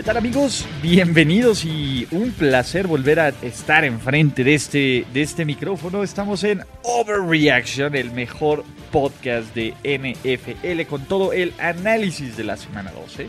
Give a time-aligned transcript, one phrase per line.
[0.00, 0.64] ¿Qué tal amigos?
[0.80, 6.02] Bienvenidos y un placer volver a estar enfrente de este, de este micrófono.
[6.02, 12.92] Estamos en Overreaction, el mejor podcast de NFL con todo el análisis de la semana
[12.92, 13.26] 12.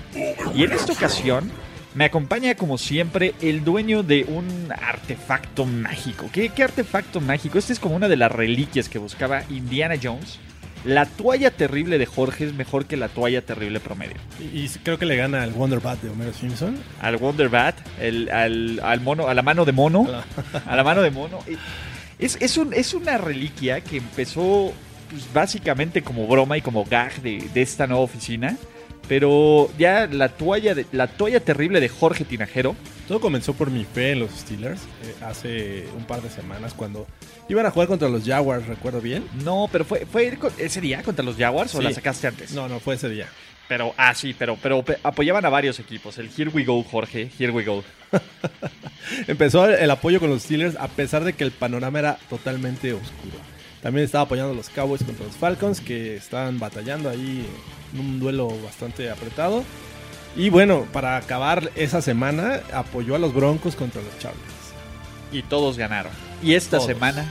[0.55, 1.51] Y en esta ocasión
[1.93, 6.29] me acompaña como siempre el dueño de un artefacto mágico.
[6.31, 7.57] ¿Qué, qué artefacto mágico?
[7.57, 10.39] Este es como una de las reliquias que buscaba Indiana Jones.
[10.83, 14.15] La toalla terrible de Jorge es mejor que la toalla terrible promedio.
[14.39, 16.75] Y, y creo que le gana al Wonder Bat de Homero Simpson.
[16.99, 20.07] Al Wonder Bat, el- al, al mono, a la mano de mono.
[20.65, 21.39] A la mano de mono.
[22.17, 24.73] Es, es, un- es una reliquia que empezó
[25.09, 28.57] pues, básicamente como broma y como gag de, de esta nueva oficina.
[29.07, 32.75] Pero ya la toalla, de, la toalla terrible de Jorge Tinajero
[33.11, 37.05] Todo comenzó por mi fe en los Steelers eh, hace un par de semanas cuando
[37.49, 39.25] iban a jugar contra los Jaguars, recuerdo bien.
[39.43, 42.53] No, pero fue, fue ese día contra los Jaguars o la sacaste antes.
[42.53, 43.27] No, no, fue ese día.
[43.67, 46.17] Pero, ah, sí, pero, pero pe- apoyaban a varios equipos.
[46.19, 47.29] El Here We Go, Jorge.
[47.37, 47.83] Here We Go.
[49.27, 53.35] Empezó el apoyo con los Steelers a pesar de que el panorama era totalmente oscuro.
[53.81, 57.45] También estaba apoyando a los Cowboys contra los Falcons que estaban batallando ahí
[57.93, 59.65] en un duelo bastante apretado.
[60.35, 64.41] Y bueno, para acabar esa semana apoyó a los Broncos contra los Chargers.
[65.31, 66.11] Y todos ganaron.
[66.43, 66.87] Y esta Todos.
[66.87, 67.25] semana,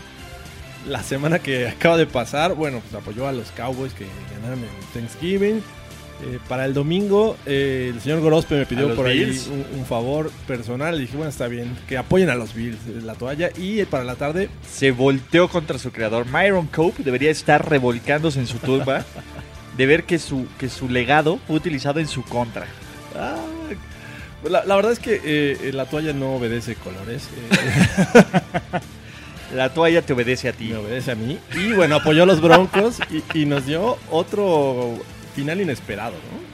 [0.87, 4.69] La semana que acaba de pasar, bueno, pues apoyó a los Cowboys que ganaron el
[4.95, 5.63] Thanksgiving.
[6.23, 9.87] Eh, para el domingo, eh, el señor Gorospe me ¿A pidió por ahí un, un
[9.87, 10.95] favor personal.
[10.97, 13.51] Le dije, bueno, está bien, que apoyen a los Bills, eh, la toalla.
[13.57, 16.27] Y para la tarde, se volteó contra su creador.
[16.27, 19.05] Myron Cope debería estar revolcándose en su tumba
[19.79, 22.67] de ver que su, que su legado fue utilizado en su contra.
[24.45, 28.81] La, la verdad es que eh, eh, la toalla no obedece colores, eh,
[29.55, 30.69] La toalla te obedece a ti.
[30.69, 31.37] me obedece a mí.
[31.57, 34.97] Y bueno, apoyó a los Broncos y, y nos dio otro
[35.35, 36.51] final inesperado, ¿no?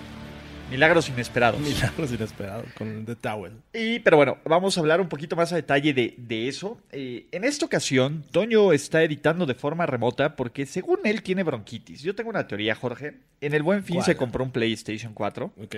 [0.70, 1.60] Milagros inesperados.
[1.60, 3.52] Milagros inesperados con The Towel.
[3.74, 6.78] Y, pero bueno, vamos a hablar un poquito más a detalle de, de eso.
[6.90, 12.00] Eh, en esta ocasión, Toño está editando de forma remota porque según él tiene bronquitis.
[12.02, 13.14] Yo tengo una teoría, Jorge.
[13.42, 14.06] En el buen fin ¿Cuál?
[14.06, 15.76] se compró un PlayStation 4 Ok.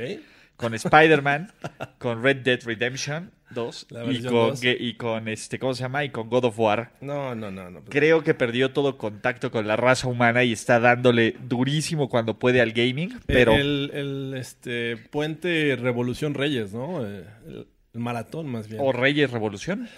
[0.58, 1.50] Con Spider-Man,
[1.98, 4.60] con Red Dead Redemption 2 La y con, 2.
[4.60, 6.04] ge- y con este, ¿cómo se llama?
[6.04, 6.90] Y con God of War.
[7.00, 7.70] No, no, no.
[7.70, 12.10] no pues- Creo que perdió todo contacto con la raza humana y está dándole durísimo
[12.10, 17.06] cuando puede al gaming, pero El, el, este, puente Revolución Reyes, ¿no?
[17.06, 18.82] Eh, El, el maratón, más bien.
[18.84, 19.88] o Reyes Revolución,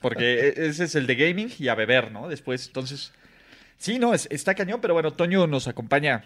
[0.00, 2.28] porque e- ese es el de gaming y a beber, ¿no?
[2.28, 3.12] Después, entonces,
[3.78, 6.24] sí, no, es- está cañón, pero bueno, Toño nos acompaña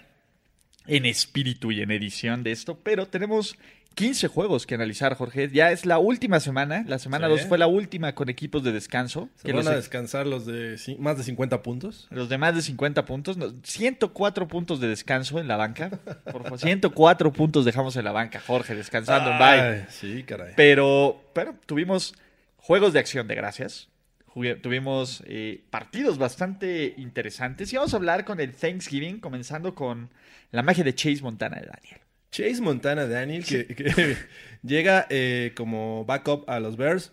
[0.86, 3.56] en espíritu y en edición de esto, pero tenemos
[3.94, 5.48] 15 juegos que analizar, Jorge.
[5.52, 7.32] Ya es la última semana, la semana Sí.
[7.34, 9.28] 2 fue la última con equipos de descanso.
[9.36, 12.08] Se que van los, a descansar los de más de 50 puntos.
[12.10, 15.90] los de más de 50 puntos, no, 104 puntos de descanso en la banca.
[16.24, 19.86] Por favor, 104 puntos dejamos en la banca, Jorge, descansando en bye.
[19.90, 20.54] Sí, caray.
[20.56, 22.14] Pero, pero tuvimos
[22.56, 23.88] juegos de acción de gracias.
[24.26, 27.72] Jugué- Tuvimos eh, partidos bastante interesantes.
[27.72, 30.10] Y vamos a hablar con el Thanksgiving, comenzando con
[30.54, 32.00] la magia de Chase Montana de Daniel.
[32.30, 34.16] Chase Montana Daniel, que, que
[34.62, 37.12] llega eh, como backup a los Bears.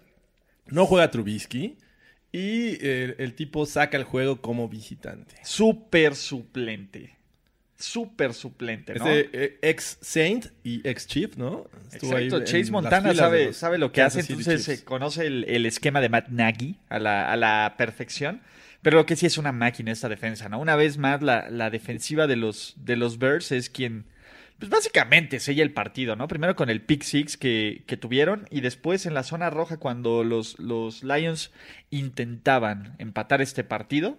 [0.68, 1.78] No juega Trubisky.
[2.32, 5.36] Y eh, el tipo saca el juego como visitante.
[5.44, 7.18] Súper suplente.
[7.78, 9.08] Súper suplente, ¿no?
[9.08, 11.66] Es de, eh, ex Saint y ex Chief, ¿no?
[11.92, 15.26] Estuvo ahí Exacto, en Chase Montana sabe, sabe lo que Kansas hace, City entonces conoce
[15.26, 18.42] el, el esquema de Matt Nagy a la, a la perfección.
[18.82, 20.60] Pero lo que sí es una máquina esta defensa, ¿no?
[20.60, 24.06] Una vez más, la, la defensiva de los, de los Bears es quien,
[24.58, 26.28] pues básicamente sella el partido, ¿no?
[26.28, 30.24] Primero con el pick six que, que tuvieron y después en la zona roja cuando
[30.24, 31.52] los, los Lions
[31.92, 34.18] intentaban empatar este partido,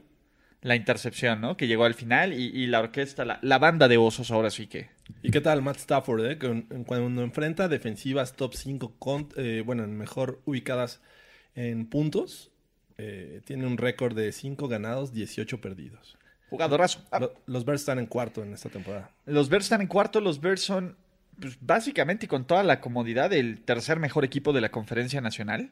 [0.61, 1.57] la intercepción, ¿no?
[1.57, 4.69] Que llegó al final y, y la orquesta, la, la banda de osos ahora sí
[4.69, 4.91] que...
[5.25, 6.39] ¿Y qué tal Matt Stafford, eh?
[6.39, 8.95] Con- cuando enfrenta defensivas top 5,
[9.65, 11.01] bueno, mejor ubicadas
[11.57, 12.52] en puntos,
[13.05, 16.17] eh, tiene un récord de 5 ganados, 18 perdidos.
[16.51, 17.01] Jugadorazo.
[17.11, 19.11] Ah, Lo- los Bears están en cuarto en esta temporada.
[19.27, 20.97] Los Bears están en cuarto, los Bears son
[21.41, 25.71] pues, básicamente y con toda la comodidad el tercer mejor equipo de la conferencia nacional,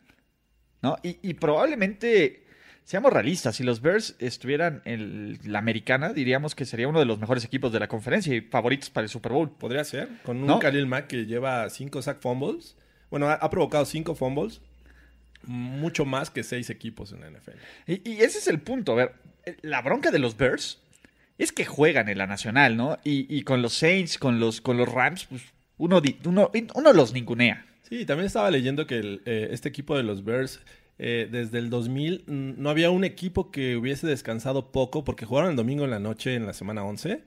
[0.82, 0.96] ¿no?
[1.02, 2.46] Y, y probablemente,
[2.84, 7.18] seamos realistas, si los Bears estuvieran en la americana, diríamos que sería uno de los
[7.20, 9.50] mejores equipos de la conferencia y favoritos para el Super Bowl.
[9.50, 10.58] Podría ser, con un ¿No?
[10.58, 12.76] Khalil Mack que lleva 5 sack fumbles.
[13.10, 14.60] Bueno, ha, ha provocado 5 fumbles.
[15.44, 17.58] Mucho más que seis equipos en la NFL.
[17.86, 18.92] Y, y ese es el punto.
[18.92, 19.14] A ver,
[19.62, 20.78] la bronca de los Bears
[21.38, 22.98] es que juegan en la nacional, ¿no?
[23.02, 25.42] Y, y con los Saints, con los, con los Rams, pues
[25.78, 27.64] uno, uno, uno los ningunea.
[27.88, 30.60] Sí, también estaba leyendo que el, eh, este equipo de los Bears,
[30.98, 35.50] eh, desde el 2000, mm, no había un equipo que hubiese descansado poco porque jugaron
[35.50, 37.22] el domingo en la noche en la semana 11.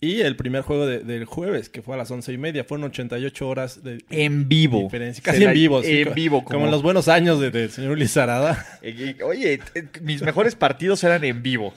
[0.00, 2.84] Y el primer juego de- del jueves, que fue a las once y media, fueron
[2.88, 4.82] 88 horas de En vivo.
[4.82, 5.22] diferencia.
[5.22, 6.44] Casi la- en vivo, sí, En co- vivo.
[6.44, 8.66] Como, en los buenos años de- del señor Lizarada.
[9.24, 9.60] Oye,
[10.02, 11.72] mis mejores partidos eran en vivo.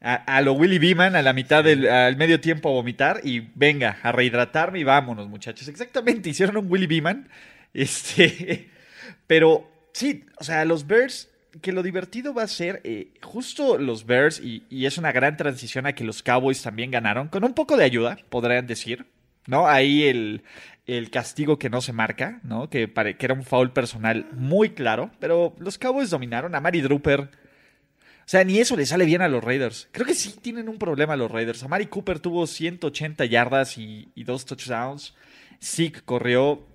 [0.00, 3.48] A, a lo Willy Beeman, a la mitad del al medio tiempo a vomitar y
[3.54, 5.66] venga, a rehidratarme y vámonos, muchachos.
[5.68, 7.28] Exactamente, hicieron un Willy Beeman.
[7.74, 8.68] Este,
[9.26, 11.28] pero sí, o sea, los Bears,
[11.60, 15.86] que lo divertido va a ser eh, justo los Bears, y, es una gran transición
[15.86, 19.06] a que los Cowboys también ganaron, con un poco de ayuda, podrían decir.
[19.46, 19.68] ¿no?
[19.68, 20.42] Ahí el,
[20.86, 22.70] el castigo que no se marca, ¿no?
[22.70, 26.80] Que, pare- que era un foul personal muy claro, pero los Cowboys dominaron a Mari
[26.80, 27.20] Drupper.
[27.20, 29.88] O sea, ni eso le sale bien a los Raiders.
[29.92, 31.62] Creo que sí tienen un problema los Raiders.
[31.62, 35.14] Amari Cooper tuvo 180 yardas y, y dos touchdowns.
[35.62, 36.66] Zeke corrió.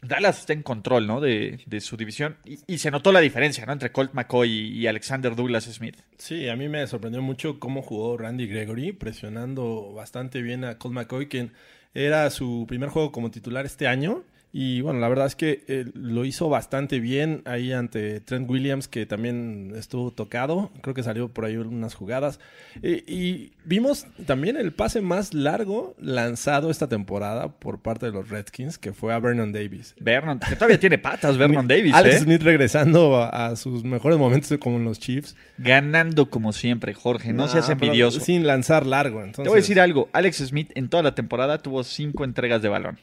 [0.00, 1.20] Dallas está en control, ¿no?
[1.20, 2.36] De, de su división.
[2.44, 3.72] Y, se notó la diferencia, ¿no?
[3.72, 5.96] Entre Colt McCoy y, y Alexander Douglas Smith.
[6.18, 10.94] Sí, a mí me sorprendió mucho cómo jugó Randy Gregory, presionando bastante bien a Colt
[10.94, 11.52] McCoy, quien
[11.94, 14.22] era su primer juego como titular este año.
[14.50, 18.88] Y bueno, la verdad es que eh, lo hizo bastante bien ahí ante Trent Williams,
[18.88, 20.70] que también estuvo tocado.
[20.80, 22.40] Creo que salió por ahí unas jugadas.
[22.82, 28.30] Eh, y vimos también el pase más largo lanzado esta temporada por parte de los
[28.30, 29.94] Redskins, que fue a Vernon Davis.
[30.00, 32.20] Vernon, que todavía tiene patas, Vernon Davis, Alex ¿eh?
[32.20, 35.36] Smith regresando a, a sus mejores momentos como en los Chiefs.
[35.58, 37.34] Ganando como siempre, Jorge.
[37.34, 38.20] No, seas Ah, pero envidioso.
[38.20, 39.18] Sin lanzar largo.
[39.18, 40.08] Entonces, Te voy a decir algo.
[40.14, 42.98] Alex Smith en toda la temporada tuvo cinco entregas de balón.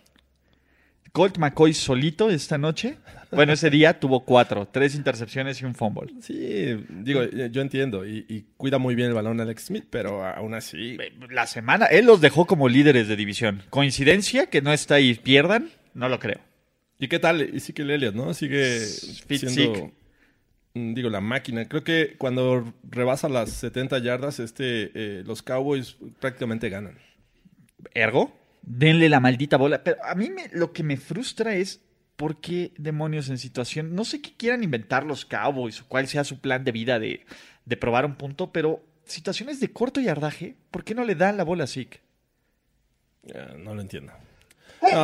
[1.16, 2.98] Colt McCoy solito esta noche.
[3.32, 4.68] Bueno, ese día tuvo cuatro.
[4.70, 6.14] Tres intercepciones y un fumble.
[6.20, 8.06] Sí, digo, eh, yo entiendo.
[8.06, 10.98] Y, y cuida muy bien el balón Alex Smith, pero aún así.
[11.30, 13.64] La semana, él los dejó como líderes de división.
[13.70, 15.70] ¿Coincidencia que no está y pierdan?
[15.94, 16.42] No lo creo.
[17.00, 17.50] ¿Y qué tal?
[17.56, 18.34] Y sí que el Elliot, ¿no?
[18.34, 18.82] Sigue
[19.26, 19.74] Fit siendo.
[19.74, 19.94] sick.
[20.74, 21.66] Digo, la máquina.
[21.70, 27.00] Creo que cuando rebasa las 70 yardas, este, eh, los Cowboys prácticamente ganan.
[27.94, 29.84] Ergo, denle la maldita bola.
[29.84, 31.82] Pero a mí lo que me frustra es
[32.16, 33.94] por qué demonios en situación.
[33.96, 37.26] No sé qué quieran inventar los Cowboys o cuál sea su plan de vida de,
[37.66, 41.44] de probar un punto, pero situaciones de corto yardaje, ¿por qué no le dan la
[41.44, 42.02] bola a Zeke?
[43.58, 44.14] No lo entiendo.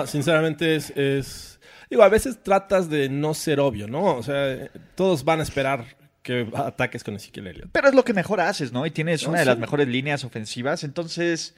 [0.05, 1.59] Sinceramente es, es-
[1.89, 4.15] Digo, a veces tratas de no ser obvio, ¿no?
[4.15, 7.69] O sea, todos van a esperar que ataques con Ezekiel Elliott.
[7.71, 8.85] Pero es lo que mejor haces, ¿no?
[8.85, 9.49] Y tienes No, una de sí.
[9.49, 10.83] las mejores líneas ofensivas.
[10.83, 11.55] Entonces,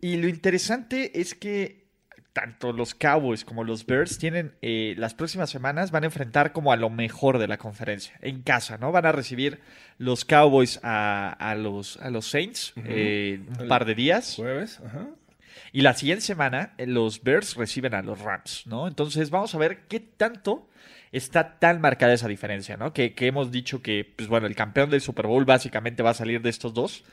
[0.00, 1.82] y lo interesante es que
[2.32, 6.72] tanto los Cowboys como los Bears tienen eh, las próximas semanas van a enfrentar como
[6.72, 8.90] a lo mejor de la conferencia en casa, ¿no?
[8.90, 9.60] Van a recibir
[9.98, 14.34] los Cowboys a, a los, a los Saints eh, un El- par de días.
[14.36, 15.08] Jueves, ajá.
[15.74, 18.88] Y la siguiente semana eh, los Bears reciben a los Rams, ¿no?
[18.88, 20.68] Entonces vamos a ver qué tanto
[21.12, 22.92] está tan marcada esa diferencia, ¿no?
[22.92, 26.14] Que, que hemos dicho que, pues bueno, el campeón del Super Bowl básicamente va a
[26.14, 27.04] salir de estos dos.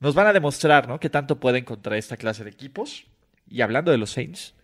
[0.00, 1.00] Nos van a demostrar, ¿no?
[1.00, 3.06] Qué tanto pueden contra esta clase de equipos.
[3.48, 4.54] Y hablando de los Saints,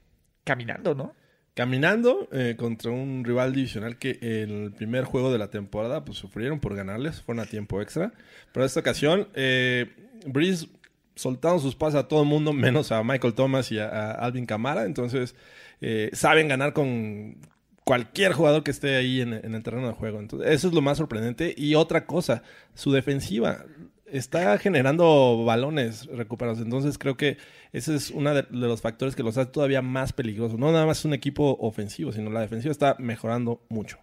[0.44, 1.14] caminando, ¿no?
[1.54, 6.58] Caminando eh, contra un rival divisional que el primer juego de la temporada pues sufrieron
[6.58, 8.12] por ganarles, fueron a tiempo extra.
[8.52, 9.86] Pero esta ocasión, eh,
[10.26, 10.66] Breeze
[11.14, 14.84] soltaron sus pases a todo el mundo, menos a Michael Thomas y a, Alvin Kamara.
[14.84, 15.36] Entonces,
[15.80, 17.36] eh, saben ganar con
[17.84, 20.18] cualquier jugador que esté ahí en, en el terreno de juego.
[20.20, 21.54] Entonces, eso es lo más sorprendente.
[21.56, 22.42] Y otra cosa,
[22.74, 23.64] su defensiva
[24.06, 26.60] está generando balones recuperados.
[26.60, 27.36] Entonces creo que
[27.72, 30.58] ese es uno de, de los factores que los hace todavía más peligrosos.
[30.58, 33.98] No nada más un equipo ofensivo, sino la defensiva está mejorando mucho.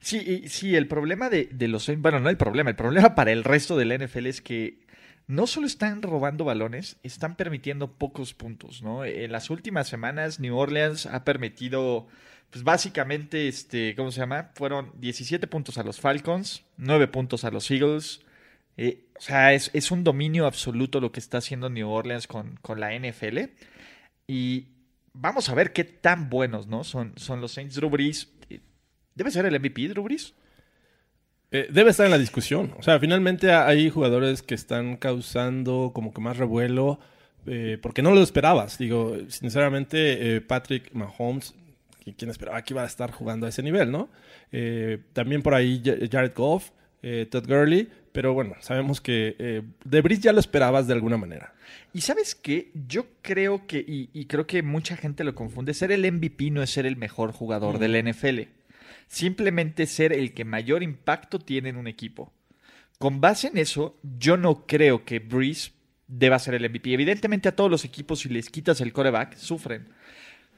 [0.00, 3.32] Sí, y- sí, el problema de, de los bueno, no el problema, el problema para
[3.32, 4.78] el resto del NFL es que
[5.26, 9.04] no solo están robando balones, están permitiendo pocos puntos, ¿no?
[9.04, 12.06] En las últimas semanas, New Orleans ha permitido,
[12.50, 14.50] pues básicamente, este, ¿cómo se llama?
[14.54, 18.22] Fueron 17 puntos a los Falcons, 9 puntos a los Eagles.
[18.76, 22.58] Eh, o sea, es, es un dominio absoluto lo que está haciendo New Orleans con,
[22.62, 23.38] con la NFL.
[24.26, 24.66] Y
[25.12, 26.84] vamos a ver qué tan buenos, ¿no?
[26.84, 27.74] Son, son los Saints.
[27.74, 28.60] Drew eh,
[29.14, 30.06] ¿debe ser el MVP, Drew?
[31.50, 32.74] Eh, debe estar en la discusión.
[32.78, 37.00] O sea, finalmente hay jugadores que están causando como que más revuelo
[37.80, 38.76] porque no lo esperabas.
[38.76, 41.54] Digo, sinceramente, Patrick Mahomes,
[42.14, 44.08] quien esperaba que iba a estar jugando a ese nivel, ¿no?
[44.52, 46.70] Eh, también por ahí Ja- Jared Goff,
[47.02, 51.16] eh, Todd Gurley, pero bueno, sabemos que eh, de Breeze ya lo esperabas de alguna
[51.16, 51.52] manera.
[51.92, 55.92] Y sabes qué, yo creo que, y, y creo que mucha gente lo confunde, ser
[55.92, 58.40] el MVP no es ser el mejor jugador del NFL.
[59.08, 62.32] simplemente ser el que mayor impacto tiene en un equipo.
[62.98, 65.72] Con base en eso, yo no creo que Breeze
[66.08, 66.92] deba ser el MVP.
[66.92, 69.88] Evidentemente a todos los equipos si les quitas el coreback, sufren.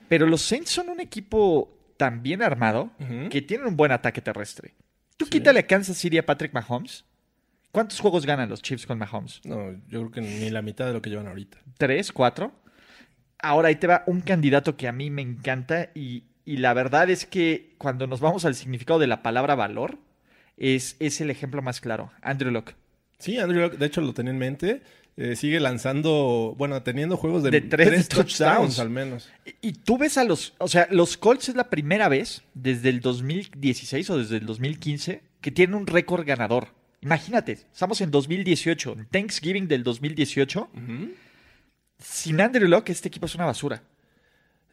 [0.09, 2.91] Pero los Saints son un equipo tan bien armado
[3.31, 4.75] que tienen un buen ataque terrestre.
[5.17, 5.33] Tú Sí.
[5.33, 7.05] quítale a Kansas City a Patrick Mahomes.
[7.73, 9.41] ¿Cuántos juegos ganan los Chiefs con Mahomes?
[9.45, 11.59] No, yo creo que ni la mitad de lo que llevan ahorita.
[11.77, 12.13] ¿Tres?
[12.13, 12.53] ¿Cuatro?
[13.41, 17.11] Ahora ahí te va un candidato que a mí me encanta y, y la verdad
[17.11, 19.99] es que cuando nos vamos al significado de la palabra valor,
[20.57, 22.11] es, es el ejemplo más claro.
[22.23, 22.75] Andrew Locke.
[23.19, 24.83] Sí, Andrew Luck, de hecho lo tenía en mente.
[25.21, 28.79] Eh, sigue lanzando, bueno, teniendo juegos de, De tres touchdowns, touchdowns.
[28.79, 29.29] al menos.
[29.45, 32.89] Y, y tú ves a los, o sea, los Colts es la primera vez desde
[32.89, 36.69] el 2016 o desde el 2015 que tienen un récord ganador.
[37.01, 40.71] Imagínate, estamos en 2018, en Thanksgiving del 2018.
[40.73, 41.11] Ujú.
[41.99, 43.83] Sin Andrew Locke, este equipo es una basura.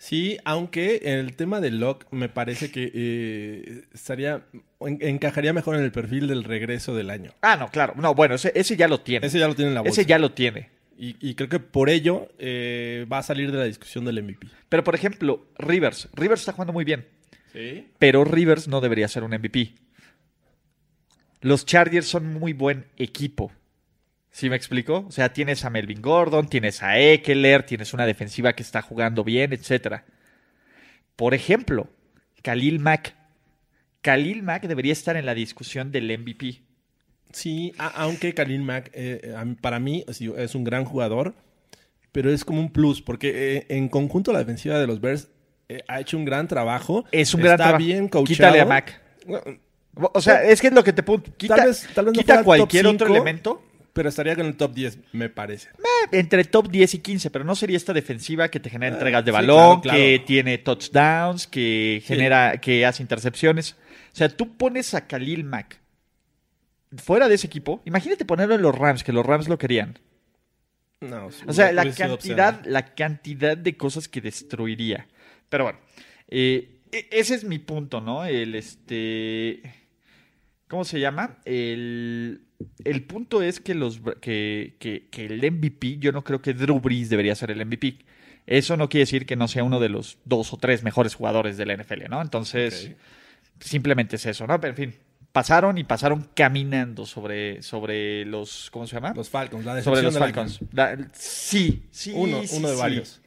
[0.05, 4.43] Sí, aunque el tema de Locke me parece que eh, estaría
[4.81, 7.31] en- encajaría mejor en el perfil del regreso del año.
[7.41, 7.95] Ah, no, claro.
[7.97, 9.25] No, bueno, ese, ese ya lo tiene.
[9.25, 9.99] Ese ya lo tiene en la bolsa.
[9.99, 10.69] Ese ya lo tiene.
[10.95, 14.45] Y, y creo que por ello eh, va a salir de la discusión del MVP.
[14.69, 16.07] Pero, por ejemplo, Rivers.
[16.13, 17.07] Rivers está jugando muy bien.
[17.51, 17.87] Sí.
[17.97, 19.73] Pero Rivers no debería ser un MVP.
[21.41, 23.51] Los Chargers son muy buen equipo.
[24.35, 25.05] ¿Sí me explico?
[25.07, 29.23] O sea, tienes a Melvin Gordon, tienes a Eckler, tienes una defensiva que está jugando
[29.23, 30.01] bien, etc.
[31.15, 31.87] Por ejemplo,
[32.43, 33.15] Khalil Mack.
[34.01, 36.61] Khalil Mack debería estar en la discusión del MVP.
[37.31, 41.33] Sí, aunque Khalil Mack, eh, mí- para mí, es un gran jugador,
[42.11, 45.29] pero es como un plus, porque eh, en conjunto la defensiva de los Bears
[45.69, 47.05] eh, ha hecho un gran trabajo.
[47.13, 47.85] Es un gran Está trabajo.
[47.85, 48.35] bien coachado.
[48.35, 49.01] Quítale a Mack.
[49.93, 51.03] O sea, es que es lo que te.
[51.37, 53.61] Quita, Tal vez- tal vez no quita cualquier otro elemento.
[53.95, 55.69] Pero estaría con el top 10, me parece.
[56.11, 59.25] entre top 10 y 15, pero no sería esta defensiva que te genera Ah, entregas
[59.25, 59.97] de sí, balón, claro, claro.
[59.97, 62.07] que tiene touchdowns, que Sí.
[62.07, 63.75] genera, que hace intercepciones.
[64.13, 65.79] O sea, tú pones a Khalil Mack
[66.97, 67.81] fuera de ese equipo.
[67.85, 69.97] Imagínate ponerlo en los Rams, que los Rams lo querían.
[71.01, 75.07] No, O sea, la cantidad, la cantidad de cosas que destruiría.
[75.49, 75.79] Pero bueno,
[76.29, 78.25] eh, e- ese es mi punto, ¿no?
[78.25, 79.61] El este.
[80.67, 81.37] ¿Cómo se llama?
[81.45, 82.44] El,
[82.83, 86.79] el punto es que los que, que, que el MVP, yo no creo que Drew
[86.79, 87.97] Brees debería ser el MVP.
[88.47, 91.57] Eso no quiere decir que no sea uno de los dos o tres mejores jugadores
[91.57, 92.21] de la NFL, ¿no?
[92.21, 92.91] Entonces,
[93.59, 94.59] simplemente es eso, ¿no?
[94.61, 94.99] Pero en fin,
[95.31, 98.69] pasaron y pasaron caminando sobre, sobre los.
[98.71, 99.13] ¿Cómo se llama?
[99.13, 100.59] Los Falcons, la sobre los del Falcons.
[100.71, 102.13] La- sí, sí.
[102.15, 102.79] Uno, sí, uno de sí.
[102.79, 103.21] varios.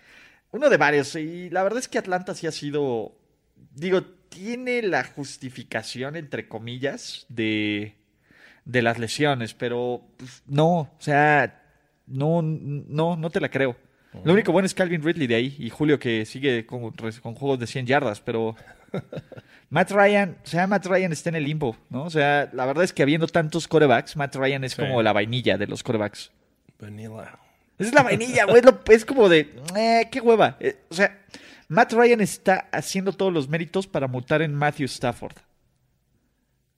[0.52, 1.14] Uno de varios.
[1.16, 3.14] Y la verdad es que Atlanta sí ha sido.
[3.75, 7.97] Digo, tiene la justificación, entre comillas, de,
[8.68, 11.62] de las lesiones, pero pues, no, o sea,
[12.06, 13.76] no, no, no te la creo.
[14.25, 17.58] Lo único bueno es Calvin Ridley de ahí y Julio que sigue con, con juegos
[17.58, 18.56] de 100 yardas, pero
[19.70, 22.04] Matt Ryan, o sea, Matt Ryan está en el limbo, ¿no?
[22.04, 24.82] O sea, la verdad es que habiendo tantos corebacks, Matt Ryan es Sí.
[24.82, 26.30] como la vainilla de los corebacks.
[26.78, 27.38] Vanilla.
[27.78, 28.62] Esa es la vainilla, güey.
[28.90, 30.56] Es como de, eh, qué hueva.
[30.60, 31.18] Eh, o sea,
[31.68, 35.37] Matt Ryan está haciendo todos los méritos para mutar en Matthew Stafford.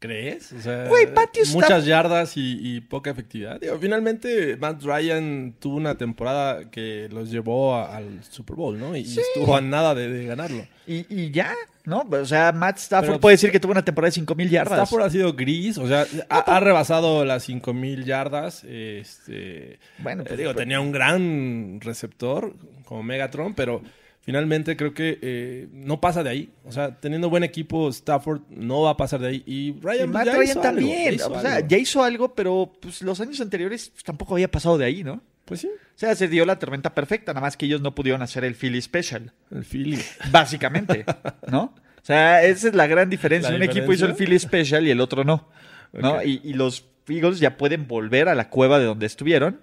[0.00, 0.52] ¿Crees?
[0.54, 1.06] O sea, Güey,
[1.52, 3.60] muchas yardas y, y poca efectividad.
[3.60, 8.96] Digo, finalmente, Matt Ryan tuvo una temporada que los llevó a- al Super Bowl, ¿no?
[8.96, 10.66] Y, y estuvo a nada de, de ganarlo.
[10.86, 11.54] Y, y ya,
[11.84, 12.00] ¿no?
[12.10, 14.78] O sea, Matt Stafford Pero- puede decir que tuvo una temporada de 5000 yardas.
[14.78, 18.64] Stafford ha sido gris, o sea, ha, ha rebasado las 5000 yardas.
[18.64, 22.54] Este, Bueno, eh, pues, digo, pues- tenía un gran receptor
[22.86, 23.82] como Megatron, pero
[24.20, 26.50] finalmente creo que eh, no pasa de ahí.
[26.64, 29.42] O sea, teniendo buen equipo, Stafford no va a pasar de ahí.
[29.46, 31.04] Y Y Ryan, Matt ya Ryan hizo algo, también.
[31.04, 31.68] ya hizo o sea, algo.
[31.68, 35.22] ya hizo algo, pero pues, los años anteriores pues, tampoco había pasado de ahí, ¿no?
[35.44, 38.22] Pues sí, O sea, se dio la tormenta perfecta, nada más que ellos no pudieron
[38.22, 39.98] hacer el Philly Special, el Philly.
[40.30, 41.04] básicamente,
[41.50, 41.74] ¿no?
[42.00, 43.50] O sea, esa es la gran diferencia.
[43.50, 44.14] ¿La Un equipo hizo el?
[44.14, 45.48] Philly Special y el otro no,
[45.92, 46.22] ¿no?
[46.22, 49.60] Y, y los Eagles ya pueden volver a la cueva de donde estuvieron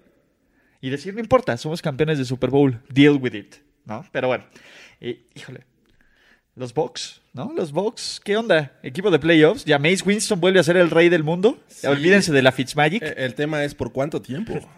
[0.81, 3.55] y decir, no importa, somos campeones de Super Bowl, deal with it,
[3.87, 4.05] ¿no?
[4.11, 4.45] Pero bueno,
[5.01, 5.65] eh, híjole.
[6.55, 7.53] Los Bucks, ¿no?
[7.55, 8.79] Los Bucks, ¿qué onda?
[8.81, 9.63] Equipo de playoffs.
[9.63, 11.59] ¿Ya Mace Winston vuelve a ser el rey del mundo?
[11.67, 11.85] Sí.
[11.85, 13.03] Olvídense de la Fitzmagic.
[13.03, 14.53] Eh, El tema es por cuánto tiempo.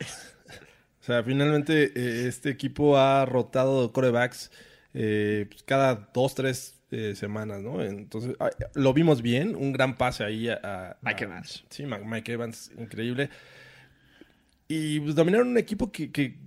[1.01, 4.51] O sea, finalmente eh, este equipo ha rotado corebacks
[4.93, 7.81] eh, pues, cada dos, tres eh, semanas, ¿no?
[7.81, 8.35] Entonces,
[8.75, 10.59] lo vimos bien, un gran pase ahí a...
[10.61, 11.63] a- Mike a- Evans.
[11.71, 13.29] Sí, Mike Evans, increíble.
[14.67, 16.37] Y pues, dominaron un equipo que, que,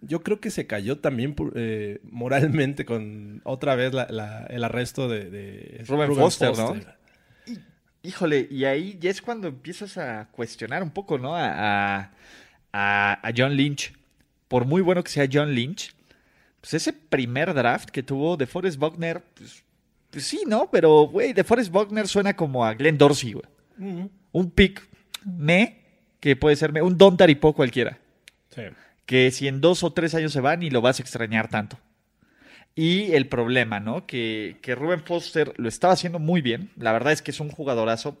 [0.00, 5.08] yo creo que se cayó también eh, moralmente con otra vez la- la- el arresto
[5.08, 6.74] de, de Ruben Foster, ¿no?
[8.02, 11.36] Híjole, y ahí ya es cuando empiezas a cuestionar un poco, ¿no?
[11.36, 11.44] A,
[11.98, 12.10] a-
[12.72, 13.92] a- a John Lynch.
[14.48, 15.94] Por muy bueno que sea John Lynch,
[16.60, 19.62] pues ese primer draft que tuvo de Forrest Buckner, pues
[20.10, 20.68] Pues sí, ¿no?
[20.72, 23.44] Pero, güey, de Forrest Buckner suena como a Glenn Dorsey, güey.
[24.32, 24.82] Un pick,
[25.24, 25.76] me,
[26.18, 27.98] que puede ser me, un Don Taripo cualquiera.
[28.54, 28.62] Sí.
[29.06, 31.78] Que si en dos o tres años se van y lo vas a extrañar tanto.
[32.74, 34.06] Y el problema, ¿no?
[34.06, 36.70] Que, que Ruben Foster lo estaba haciendo muy bien.
[36.76, 38.16] La verdad es que es un jugadorazo,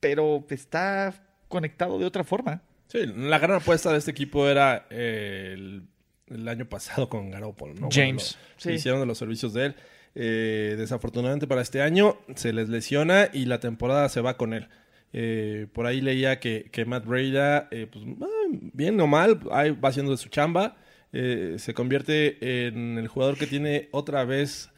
[0.00, 1.14] pero está
[1.48, 2.62] conectado de otra forma.
[2.88, 5.84] Sí, la gran apuesta de este equipo era eh, el,
[6.28, 7.88] el año pasado con Garoppolo, ¿no?
[7.90, 8.70] James, Cuando lo- sí.
[8.72, 9.74] Hicieron de los servicios de él.
[10.14, 14.68] Eh, desafortunadamente para este año se les lesiona y la temporada se va con él.
[15.12, 18.26] Eh, por ahí leía que, que Matt Breda, eh, pues, ah,
[18.72, 20.76] bien o mal, ahí va haciendo de su chamba.
[21.12, 24.70] Eh, se convierte en el jugador que tiene otra vez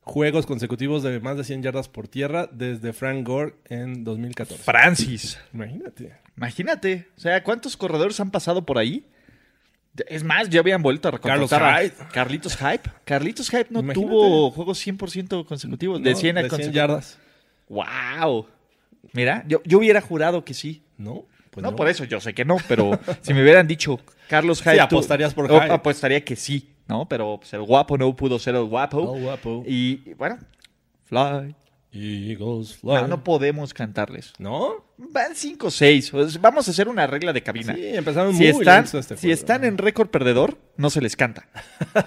[0.00, 4.62] juegos consecutivos de más de 100 yardas por tierra desde Frank Gore en 2014.
[4.62, 5.38] Francis.
[5.52, 6.14] Imagínate.
[6.36, 7.08] Imagínate.
[7.16, 9.06] O sea, ¿cuántos corredores han pasado por ahí?
[10.08, 11.94] Es más, ya habían vuelto a Carlos recontratar Hyde.
[12.12, 12.90] Carlitos Hype.
[13.04, 14.08] Carlitos Hype no Imagínate.
[14.08, 16.02] tuvo juegos 100% consecutivos.
[16.02, 16.74] de No, 100 a de 100 consecutivos.
[16.74, 17.18] yardas.
[17.68, 18.46] ¡Wow!
[19.12, 20.82] Mira, yo, yo hubiera jurado que sí.
[20.96, 21.26] ¿No?
[21.50, 24.74] Pues no, por eso, yo sé que no, pero si me hubieran dicho Carlos Hyde.
[24.74, 25.72] Sí, apostarías por Hyde.
[25.72, 27.08] Apostaría que sí, ¿no?
[27.08, 28.98] Pero pues, el guapo no pudo ser el guapo.
[28.98, 29.62] Oh, guapo.
[29.66, 30.38] Y bueno,
[31.04, 31.54] fly.
[31.92, 32.94] Eagles fly.
[32.94, 34.32] No, no podemos cantarles.
[34.38, 34.84] ¿No?
[34.96, 36.12] Van 5 o 6.
[36.40, 37.72] Vamos a hacer una regla de cabina.
[37.74, 41.46] Sí, empezaron si muy están, este si están en récord perdedor, no se les canta.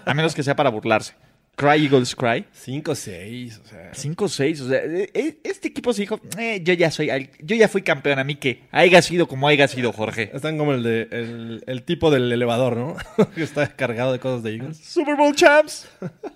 [0.06, 1.14] A menos que sea para burlarse.
[1.58, 2.46] Cry Eagles Cry.
[2.56, 3.92] 5-6, o sea.
[3.92, 4.62] 5-6.
[4.62, 7.10] O sea, eh, eh, este equipo se dijo, eh, yo ya soy,
[7.40, 10.30] yo ya fui campeón, a mí que haya sido como haya sido, Jorge.
[10.34, 12.96] Están como el de el, el tipo del elevador, ¿no?
[13.36, 14.78] que está cargado de cosas de Eagles.
[14.78, 15.90] Super Bowl champs.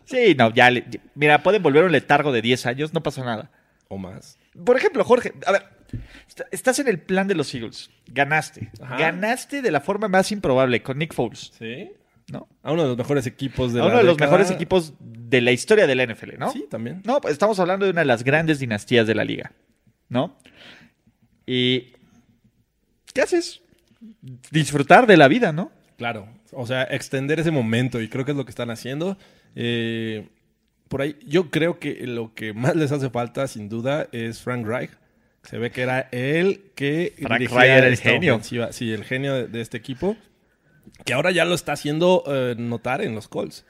[0.05, 3.51] Sí, no, ya, le- mira, pueden volver un letargo de 10 años, no pasa nada.
[3.89, 4.39] O más.
[4.65, 5.65] Por ejemplo, Jorge, a ver,
[6.27, 8.71] est- estás en el plan de los Eagles, ganaste.
[8.81, 8.97] Ajá.
[8.97, 11.91] Ganaste de la forma más improbable con Nick Foles, Sí.
[12.31, 12.47] ¿No?
[12.63, 14.31] A uno de los mejores equipos de A la uno de los década.
[14.31, 16.51] mejores equipos de la historia del NFL, ¿no?
[16.51, 17.01] Sí, también.
[17.05, 19.51] No, pues estamos hablando de una de las grandes dinastías de la liga,
[20.09, 20.38] ¿no?
[21.45, 21.93] Y
[23.13, 23.61] ¿qué haces?
[24.51, 25.72] Disfrutar de la vida, ¿no?
[25.98, 26.27] Claro.
[26.53, 29.17] O sea, extender ese momento y creo que es lo que están haciendo.
[29.55, 30.27] Eh,
[30.87, 34.65] por ahí, yo creo que lo que más les hace falta, sin duda, es Frank
[34.65, 34.91] Reich.
[35.44, 38.35] Se ve que era él que Frank Reich era el genio.
[38.35, 38.72] ofensiva.
[38.74, 40.15] Sí, el genio de, de este equipo.
[41.05, 43.65] Que ahora ya lo está haciendo eh, notar en los Colts.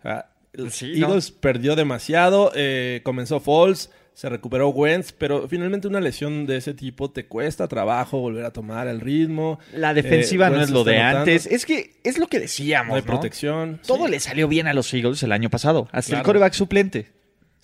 [0.00, 1.08] O sea, el Sí, ¿no?
[1.08, 2.52] Eagles perdió demasiado.
[2.54, 7.68] eh, comenzó Falls, se recuperó Wentz, pero finalmente una lesión de ese tipo te cuesta
[7.68, 9.58] trabajo volver a tomar el ritmo.
[9.74, 11.18] La defensiva Eh, no es lo de notando.
[11.18, 11.46] antes.
[11.46, 13.06] Es que es lo que No decíamos, hay ¿no?
[13.06, 13.80] protección.
[13.86, 17.12] Todo Sí, le salió bien a los Eagles el año pasado, hasta el coreback suplente,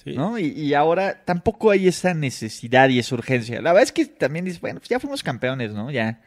[0.05, 0.13] sí.
[0.15, 0.39] ¿no?
[0.39, 3.63] Y, y ahora tampoco hay esa necesidad y esa urgencia.
[3.63, 5.91] La verdad es que también dices, bueno, pues ya fuimos campeones, ¿no?
[5.91, 6.21] Ya.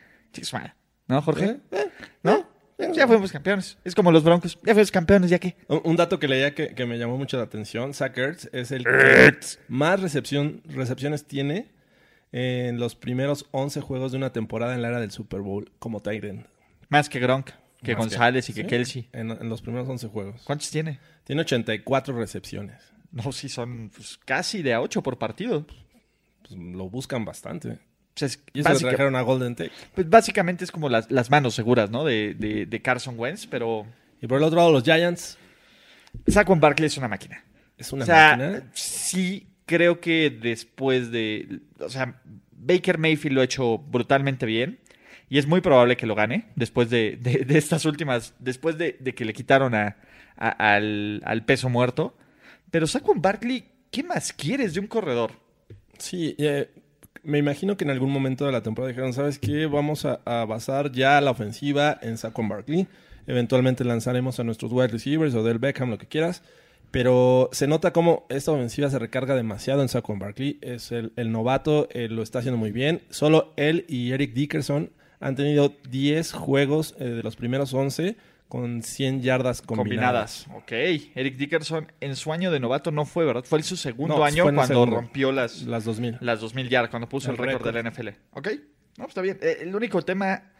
[1.07, 1.45] ¿no, Jorge?
[1.45, 1.87] ¿Eh?
[2.23, 2.43] Eh,
[2.77, 3.77] Ya fuimos campeones.
[3.83, 4.57] Es como los Broncos.
[4.63, 5.55] Ya fuimos campeones, ¿ya qué?
[5.67, 8.71] Un, un dato que leía que, que me llamó mucho la atención, Zach Ertz es
[8.71, 11.71] el que más recepción, recepciones tiene
[12.31, 16.01] en los primeros 11 juegos de una temporada en la era del Super Bowl como
[16.01, 16.47] Tyrant.
[16.89, 19.09] Más que Gronk, que Más González y que sí, Kelsey.
[19.13, 20.41] En, en los primeros 11 juegos.
[20.43, 20.99] ¿Cuántos tiene?
[21.23, 22.81] Tiene 84 recepciones.
[23.11, 25.65] No, sí, son pues, casi de a 8 por partido.
[26.41, 27.79] Pues, lo buscan bastante.
[28.15, 29.55] O sea, es Y eso básica- trajeron a Golden
[29.93, 32.05] pues, básicamente es como las, las manos seguras, ¿no?
[32.05, 33.85] De, de, de Carson Wentz, pero
[34.21, 35.37] Y por el otro lado, los Giants.
[36.27, 37.43] Saquon Barkley es una máquina.
[37.77, 38.69] Es una o sea, máquina.
[38.73, 41.59] sí creo que después de...
[41.79, 42.21] O sea,
[42.53, 44.79] Baker Mayfield lo ha hecho brutalmente bien.
[45.27, 48.33] Y es muy probable que lo gane después de, de- estas últimas...
[48.39, 49.97] Después de, de que le quitaron a,
[50.37, 52.15] a- al, al peso muerto.
[52.71, 55.31] Pero Saquon Barkley, ¿qué más quieres de un corredor?
[55.97, 56.69] Sí, eh,
[57.25, 59.65] me imagino que en algún momento de la temporada dijeron, ¿sabes qué?
[59.65, 62.87] Vamos a, basar ya la ofensiva en Saquon Barkley.
[63.27, 66.43] Eventualmente lanzaremos a nuestros wide receivers o del Beckham, lo que quieras.
[66.91, 70.59] Pero se nota como esta ofensiva se recarga demasiado en Saquon Barkley.
[70.61, 73.01] Es el, el novato, eh, lo está haciendo muy bien.
[73.09, 78.15] Solo él y Eric Dickerson han tenido 10 juegos eh, de los primeros 11
[78.47, 80.43] con 100 yardas combinadas.
[80.45, 80.63] Combinadas.
[80.63, 80.71] Ok.
[81.15, 83.43] Eric Dickerson en su año de novato no fue, ¿verdad?
[83.43, 84.95] Fue en su segundo No, año cuando segundo.
[84.97, 86.17] rompió las, Las 2000.
[86.21, 88.07] las 2000 yardas, cuando puso el, El récord de la NFL.
[88.31, 88.47] Ok.
[88.97, 89.39] No, pues está bien.
[89.41, 90.51] Eh, el único tema,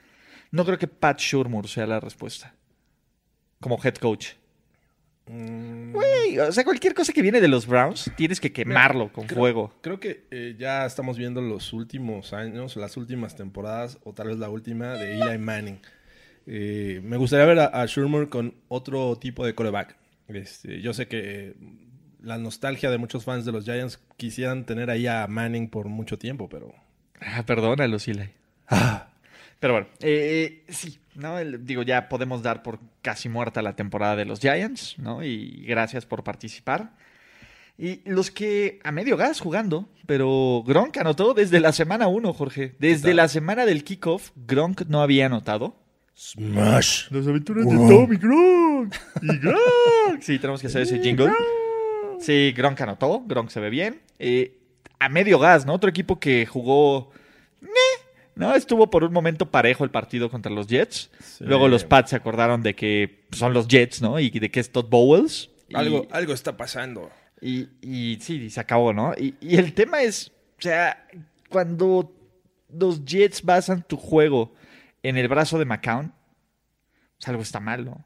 [0.52, 2.54] no creo que Pat Shurmur sea la respuesta.
[3.62, 4.30] Como head coach.
[5.28, 9.26] Mm, Güey, o sea, cualquier cosa que viene de los Browns, tienes que quemarlo con
[9.26, 9.74] creo- fuego.
[9.82, 14.38] Creo que eh, ya estamos viendo los últimos años, las últimas temporadas, o tal vez
[14.38, 15.80] la última, de Eli Manning.
[16.48, 17.88] Eh, me gustaría ver a, a
[18.30, 19.96] con otro tipo de coreback.
[20.28, 21.54] Este, yo sé que eh,
[22.22, 26.18] la nostalgia de muchos fans de los Giants quisieran tener ahí a Manning por mucho
[26.18, 26.74] tiempo, pero...
[27.22, 28.30] Ah, perdónalo, Silay.
[29.60, 31.40] Pero bueno, eh, sí, ¿no?
[31.40, 35.24] El- digo, ya podemos dar por casi muerta la temporada de los Giants, ¿no?
[35.24, 36.92] Y gracias por participar.
[37.78, 42.76] Y los que a medio gas jugando, pero Gronk anotó desde la semana 1, Jorge.
[42.80, 45.76] Desde la semana del kickoff, Gronk no había anotado.
[46.16, 47.08] Smash.
[47.12, 48.96] Las aventuras de Tommy Gronk.
[49.22, 50.22] Y Gronk.
[50.22, 51.32] Sí, tenemos que hacer ese jingle.
[52.20, 53.22] Sí, Gronk anotó.
[53.26, 54.02] Gronk se ve bien.
[54.20, 54.58] Eh,
[55.00, 55.74] a medio gas, ¿no?
[55.74, 57.12] Otro equipo que jugó.
[58.36, 58.54] ¿No?
[58.54, 61.10] Estuvo por un momento parejo el partido contra los Jets.
[61.40, 64.20] Luego los Pats se acordaron de que son los Jets, ¿no?
[64.20, 65.50] Y de que es Todd Bowles.
[65.70, 67.10] Y- Algo, algo está pasando.
[67.42, 69.14] y, y sí, se acabó, ¿no?
[69.18, 71.08] Y, y el tema es, o sea,
[71.50, 72.14] cuando
[72.78, 74.54] los Jets basan tu juego
[75.08, 76.14] en el brazo de McCown,
[77.18, 78.06] pues algo está mal, ¿no?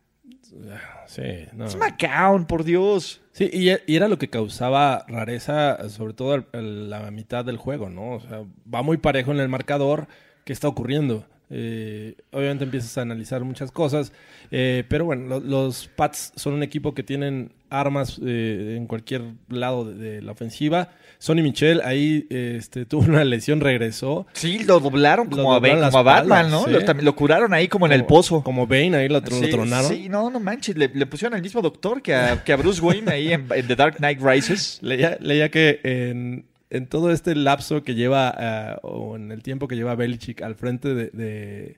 [1.07, 1.21] Sí,
[1.53, 1.65] no.
[1.65, 3.21] Es McCown, por Dios.
[3.31, 8.13] Sí, y, y era lo que causaba rareza, sobre todo la mitad del juego, ¿no?
[8.15, 10.07] O sea, va muy parejo en el marcador.
[10.45, 11.25] ¿Qué está ocurriendo?
[11.51, 14.13] Eh, obviamente empiezas a analizar muchas cosas,
[14.51, 19.21] eh, pero bueno, lo- los Pats son un equipo que tienen armas eh, en cualquier
[19.49, 20.89] lado de, de la ofensiva.
[21.19, 24.25] Sonny Michel ahí eh, este, tuvo una lesión, regresó.
[24.33, 26.63] Sí, lo doblaron como, a, doblaron Ba- la como a Batman, ¿no?
[26.65, 26.71] sí.
[26.71, 28.43] Lo, también lo curaron ahí como en el pozo.
[28.43, 29.89] Como Bane, ahí lo, tronaron.
[29.89, 30.77] Sí, no, no manches.
[30.77, 33.67] Le, le pusieron al mismo doctor que a, que a Bruce Wayne ahí en, en
[33.67, 34.79] The Dark Knight Rises.
[34.83, 39.67] Leía, leía que en, en todo este lapso que lleva, ah, o en el tiempo
[39.67, 41.77] que lleva Belichick al frente de, de-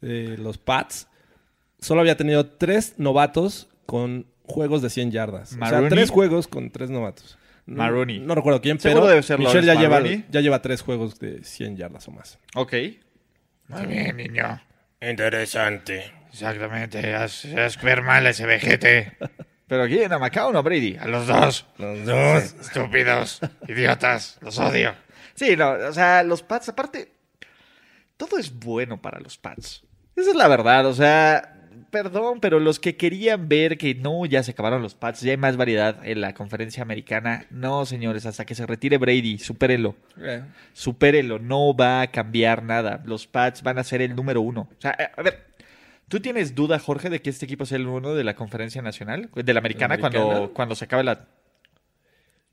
[0.00, 1.08] de los Pats,
[1.78, 5.56] solo había tenido tres novatos con juegos de 100 yardas.
[5.60, 7.38] O sea, tres juegos con tres novatos.
[7.66, 8.20] No, Maroney.
[8.20, 11.76] No recuerdo quién, pero debe ser Michelle ya lleva, ya lleva tres juegos de 100
[11.76, 12.38] yardas o más.
[12.54, 12.74] Ok.
[13.68, 14.60] Muy bien, niño.
[15.00, 16.12] Interesante.
[16.30, 17.14] Exactamente.
[17.14, 19.16] Haz, haz ver mal a ese vejete.
[19.66, 20.12] ¿Pero quién?
[20.12, 20.96] ¿A McCown o a Brady?
[20.96, 21.66] A los dos.
[21.78, 22.56] Los dos.
[22.60, 23.40] Estúpidos.
[23.68, 24.38] Idiotas.
[24.40, 24.94] Los odio.
[25.34, 25.70] Sí, no.
[25.70, 27.12] O sea, los Pats, aparte,
[28.16, 29.84] todo es bueno para los Pats.
[30.16, 30.86] Esa es la verdad.
[30.86, 31.59] O sea,
[31.90, 35.36] perdón, pero los que querían ver que no, ya se acabaron los Pats, ya hay
[35.36, 37.46] más variedad en la conferencia americana.
[37.50, 39.96] No, señores, hasta que se retire Brady, supérelo,
[41.38, 43.02] no va a cambiar nada.
[43.04, 44.68] Los Pats van a ser el número uno.
[44.76, 45.46] O sea, a ver,
[46.08, 49.28] ¿tú tienes duda, Jorge, de que este equipo sea el uno de la conferencia nacional?
[49.34, 50.24] De la americana, ¿La americana?
[50.26, 51.26] Cuando, cuando se acabe la...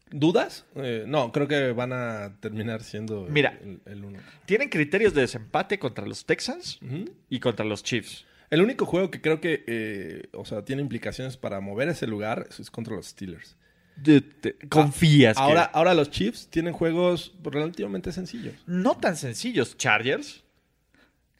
[0.09, 0.65] ¿Dudas?
[0.75, 3.59] Eh, no, creo que van a terminar siendo el- Mira.
[3.61, 4.19] el, el uno.
[4.45, 6.79] Tienen criterios de desempate contra los Texans
[7.29, 8.23] y contra los Chiefs.
[8.49, 12.47] El único juego que creo que, eh, o sea, tiene implicaciones para mover ese lugar
[12.57, 13.55] es contra los Steelers.
[13.97, 18.53] De- de- confías que- Ahora, ahora los Chiefs tienen juegos relativamente sencillos.
[18.67, 19.75] No tan sencillos.
[19.77, 20.43] Chargers.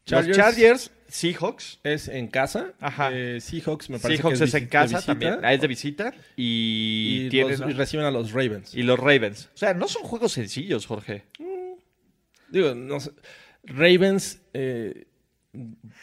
[0.05, 1.79] Chargers- Los Chargers, Seahawks.
[1.83, 2.73] Es en casa.
[2.79, 3.09] Ajá.
[3.13, 5.37] Eh, Seahawks me parece Seahawks que es visi- en casa también.
[5.43, 6.13] Ah, es de visita.
[6.35, 8.73] Y, Y, los- y reciben a los Ravens.
[8.73, 9.49] y los Ravens.
[9.53, 11.23] O sea, no son juegos sencillos, Jorge.
[12.49, 13.11] Digo, no sé.
[13.65, 15.05] Ravens eh,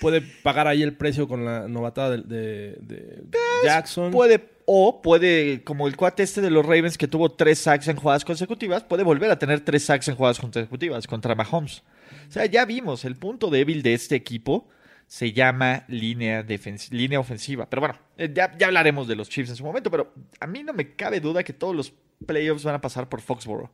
[0.01, 4.11] puede pagar ahí el precio con la novatada de, de- de Jackson.
[4.11, 7.97] Puede, o puede, como el cuate este de los Ravens que tuvo tres sacks en
[7.97, 11.83] jugadas consecutivas, puede volver a tener tres sacks en jugadas consecutivas contra Mahomes.
[12.29, 14.69] O sea, ya vimos, el punto débil de este equipo
[15.07, 17.69] se llama línea, defens- línea ofensiva.
[17.69, 20.63] Pero bueno, eh, ya, ya hablaremos de los Chiefs en su momento, pero a mí
[20.63, 21.93] no me cabe duda que todos los
[22.27, 23.71] playoffs van a pasar por Foxborough.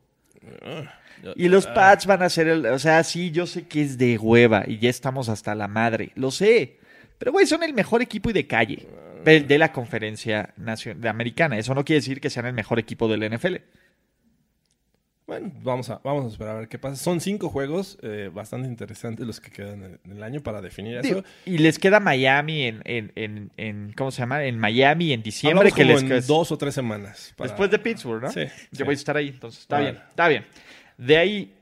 [1.35, 2.65] Y los Pats van a ser el.
[2.67, 6.11] O sea, sí, yo sé que es de hueva y ya estamos hasta la madre.
[6.15, 6.77] Lo sé.
[7.17, 8.87] Pero, güey, son el mejor equipo y de calle
[9.23, 11.57] de, de la conferencia nacional, americana.
[11.57, 13.55] Eso no quiere decir que sean el mejor equipo del NFL.
[15.27, 16.97] Bueno, vamos a, vamos a esperar a ver qué pasa.
[17.01, 21.07] Son cinco juegos eh, bastante interesantes los que quedan en, el año para definir eso.
[21.07, 24.43] Digo, y les queda Miami en, en, en, en- ¿Cómo se llama?
[24.43, 25.69] En Miami en diciembre.
[25.69, 27.33] Hablamos que como les en dos o tres semanas.
[27.37, 28.31] para- Después de Pittsburgh, ¿no?
[28.31, 28.83] Sí, Yo sí.
[28.83, 30.45] voy a estar ahí, entonces está bien, está bien.
[31.05, 31.55] De ahí,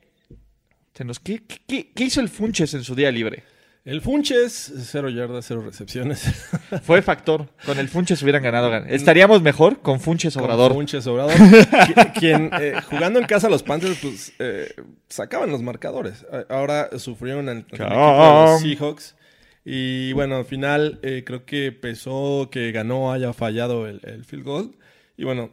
[1.24, 3.42] ¿qué, qué- qué hizo el Funches en su día libre?
[3.86, 6.22] El Funches, cero yardas, cero recepciones.
[6.82, 7.48] Fue factor.
[7.64, 8.70] Con el Funches hubieran ganado.
[8.70, 10.68] gan- Estaríamos mejor con Funches Obrador.
[10.72, 11.32] Con Funches Obrador.
[11.38, 14.74] Qui- quien eh, jugando en casa los Panthers, pues eh,
[15.08, 16.26] sacaban los marcadores.
[16.50, 19.16] Ahora sufrieron el, el equipo de los Seahawks.
[19.64, 24.44] Y bueno, al final eh, creo que pesó que ganó haya fallado el, el field
[24.44, 24.76] goal.
[25.20, 25.50] Y bueno,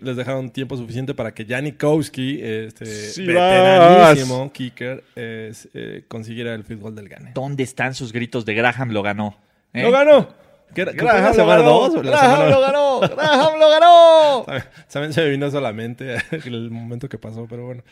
[0.00, 6.64] les dejaron tiempo suficiente para que Janikowski, este Sí, veteranísimo kicker, eh, eh, consiguiera el
[6.64, 7.32] field goal del gane.
[7.34, 9.36] ¿Dónde están sus gritos de Graham lo ganó?
[9.74, 9.82] ¿Eh?
[9.82, 10.28] ¡Lo ganó!
[10.74, 11.62] ¿Qué Graham lo ganó.
[11.64, 13.00] dos Graham semana- lo ganó.
[13.00, 14.46] Graham lo ganó.
[14.90, 17.82] También se me vino solamente el momento que pasó, pero bueno.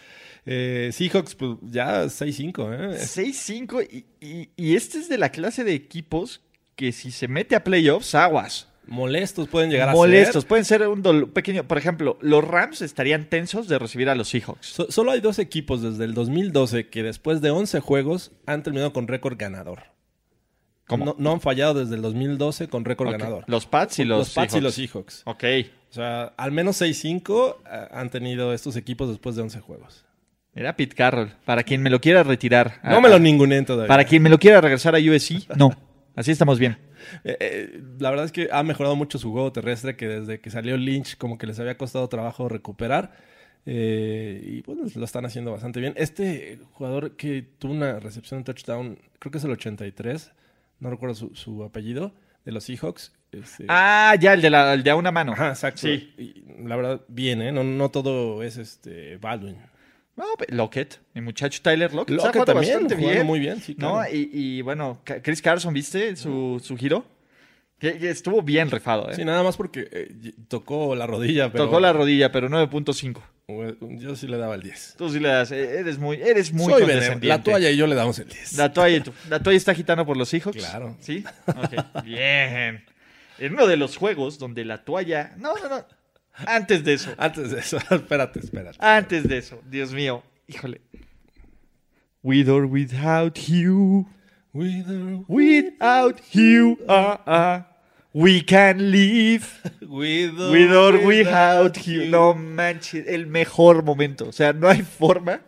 [0.47, 2.99] Eh, Seahawks, pues ya 6-5, ¿eh?
[2.99, 6.41] 6-5 y, y- y este es de la clase de equipos
[6.77, 8.69] que si se mete a playoffs, aguas.
[8.91, 10.43] Molestos pueden llegar a Molestos.
[10.43, 10.49] ser.
[10.49, 11.65] Pueden ser un dolo- pequeño.
[11.65, 14.67] Por ejemplo, los Rams estarían tensos de recibir a los Seahawks.
[14.67, 18.93] So- solo hay dos equipos desde el 2012 que después de 11 juegos han terminado
[18.93, 19.85] con récord ganador.
[20.87, 21.05] ¿Cómo?
[21.05, 23.45] No, no han fallado desde el 2012 con récord ganador.
[23.47, 24.65] Los Pats y los, los Pats y Seahawks.
[24.65, 25.23] los Seahawks.
[25.25, 25.45] Ok.
[25.91, 30.05] O sea, al menos 6-5 eh, han tenido estos equipos después de 11 juegos.
[30.53, 31.33] Era Pete Carroll.
[31.45, 32.81] Para quien me lo quiera retirar.
[32.83, 33.87] No me lo ningunen todavía.
[33.87, 35.71] Para quien me lo quiera regresar a USC, no.
[36.21, 36.77] Así estamos bien.
[37.25, 40.51] Eh, eh, la verdad es que ha mejorado mucho su juego terrestre que desde que
[40.51, 43.13] salió Lynch como que les había costado trabajo recuperar.
[43.65, 45.95] Eh, y bueno, lo están haciendo bastante bien.
[45.97, 50.31] Este jugador que tuvo una recepción de touchdown, creo que es el 83,
[50.81, 52.13] no recuerdo su, su apellido,
[52.45, 53.13] de los Seahawks.
[53.33, 55.33] este- Ah, ya, el de, la, el de a una mano.
[55.33, 55.81] Ajá, exacto.
[55.83, 56.13] Sí.
[56.19, 57.51] Y la verdad, bien, ¿eh?
[57.53, 59.57] No, no todo es este Baldwin.
[60.21, 62.17] No, Lockett, mi muchacho Tyler Lockett.
[62.17, 63.27] Lockett también, bastante bien.
[63.27, 63.93] muy bien, sí, ¿No?
[63.95, 64.15] claro.
[64.15, 67.05] Y, y, bueno, Chris Carson, ¿viste su, su giro?
[67.79, 69.15] Que, que estuvo bien rifado, ¿eh?
[69.15, 71.65] Sí, nada más porque eh, y- tocó la rodilla, pero...
[71.65, 73.19] Tocó la rodilla, pero 9.5.
[73.99, 74.97] Yo sí le daba el 10.
[74.99, 77.27] Tú sí le das, eh, eres muy, eres muy Soy condescendiente.
[77.27, 78.59] La toalla y yo le damos el 10.
[78.59, 80.59] La toalla, tú- la toalla está agitando por los Seahawks.
[80.59, 80.95] Claro.
[81.01, 81.25] ¿Sí?
[81.47, 82.85] Ok, bien.
[83.39, 85.33] En uno de los juegos donde la toalla...
[85.39, 85.85] No, no, no.
[86.35, 87.13] Antes de eso.
[87.19, 88.79] Antes de eso, espérate, espérate.
[88.81, 89.61] Antes de eso.
[89.69, 90.23] Dios mío.
[90.47, 90.81] Híjole.
[92.23, 94.07] With or without you.
[94.53, 96.79] With or Without you.
[96.89, 97.67] ah, ah,
[98.13, 99.47] we can live.
[99.83, 102.07] with or With or without you.
[102.11, 103.07] No manches.
[103.07, 104.29] El mejor momento.
[104.29, 105.41] O sea, no hay forma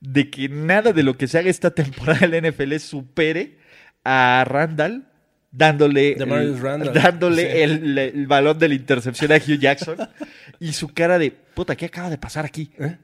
[0.00, 3.58] de que nada de lo que se haga esta temporada en la NFL supere
[4.04, 5.06] a Randall
[5.52, 7.58] dándole, el, dándole Sí.
[7.60, 9.96] el, el balón de la intercepción a Hugh Jackson
[10.58, 12.70] y su cara de puta, ¿qué acaba de pasar aquí?
[12.78, 12.96] ¿Eh?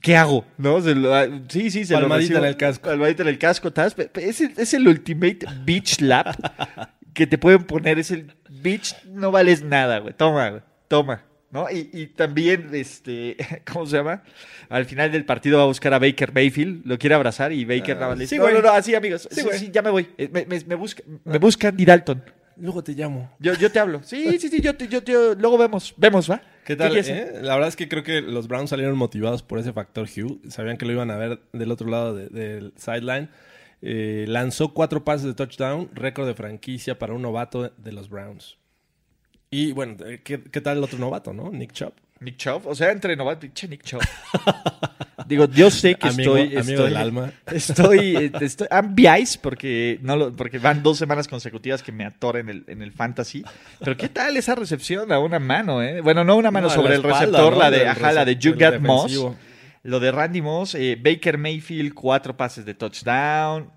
[0.00, 0.44] ¿Qué hago?
[0.58, 0.80] ¿No?
[0.80, 2.38] Se lo- ah, sí, sí, se Palmadita lo recibo.
[2.38, 2.88] en el casco.
[2.88, 3.70] Palmadita en el casco.
[3.72, 6.34] pe- Es el, es el ultimate bitch slap
[7.14, 7.98] que te pueden poner.
[7.98, 10.12] Es el bitch, no vales nada, güey.
[10.14, 10.62] Toma, güey.
[10.88, 11.22] Toma.
[11.54, 11.70] ¿No?
[11.70, 13.36] Y, y también, este,
[13.72, 14.22] ¿cómo se llama?
[14.68, 17.94] Al final del partido va a buscar a Baker Mayfield, lo quiere abrazar y Baker
[17.94, 20.08] nada más le dice, sí, no, no, no, así amigos, sí, sí, ya me voy,
[20.18, 22.22] Eh, me, me, me busca- me buscan y Dalton,
[22.56, 23.30] Luego te llamo.
[23.40, 26.42] yo, yo te hablo, sí, sí, sí, yo, te- yo, te- luego vemos, vemos, ¿va?
[26.64, 26.90] ¿Qué tal?
[26.92, 27.08] quieres?
[27.08, 27.38] eh?
[27.42, 30.40] La verdad es que creo que los Browns salieron motivados por ese factor Hugh.
[30.50, 33.28] Sabían que lo iban a ver del otro lado de- del sideline.
[33.82, 38.56] Eh, lanzó cuatro pases de touchdown, récord de franquicia para un novato de los Browns.
[39.54, 41.50] Y bueno, eh, ¿qué, qué tal el otro novato, no?
[41.52, 41.92] Nick Chubb.
[42.20, 44.00] Nick Chubb, o sea, entre novato, pinche Nick Chubb.
[45.28, 47.32] Digo, yo sé que Amigo- estoy, amigo estoy, del alma.
[47.52, 52.38] Estoy, eh, estoy biased porque no lo- porque van dos semanas consecutivas que me atoro
[52.38, 53.44] en el, en el fantasy.
[53.78, 56.00] Pero qué tal esa recepción a una mano, eh?
[56.00, 57.58] Bueno, no una mano No, sobre la el espalda, receptor, ¿no?
[57.60, 59.20] la de, ajá, la de You Got Moss.
[59.84, 63.70] Lo de Randy Moss, eh, Baker Mayfield, cuatro pases de touchdown.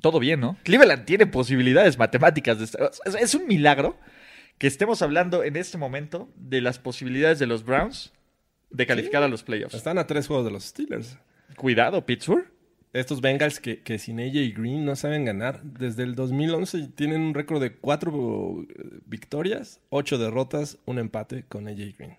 [0.00, 0.56] Todo bien, ¿no?
[0.64, 2.58] Cleveland tiene posibilidades matemáticas.
[2.58, 3.96] De es, es un milagro
[4.62, 8.12] que estemos hablando en este momento de las posibilidades de los Browns
[8.70, 9.74] de calificar a los playoffs.
[9.74, 11.18] Están a tres juegos de los Steelers.
[11.56, 12.46] Cuidado, Pittsburgh.
[12.92, 15.64] Estos Bengals que, que sin AJ Green no saben ganar.
[15.64, 21.66] Desde el 2011 tienen un récord de cuatro eh, victorias, ocho derrotas, un empate con
[21.66, 22.16] AJ Green.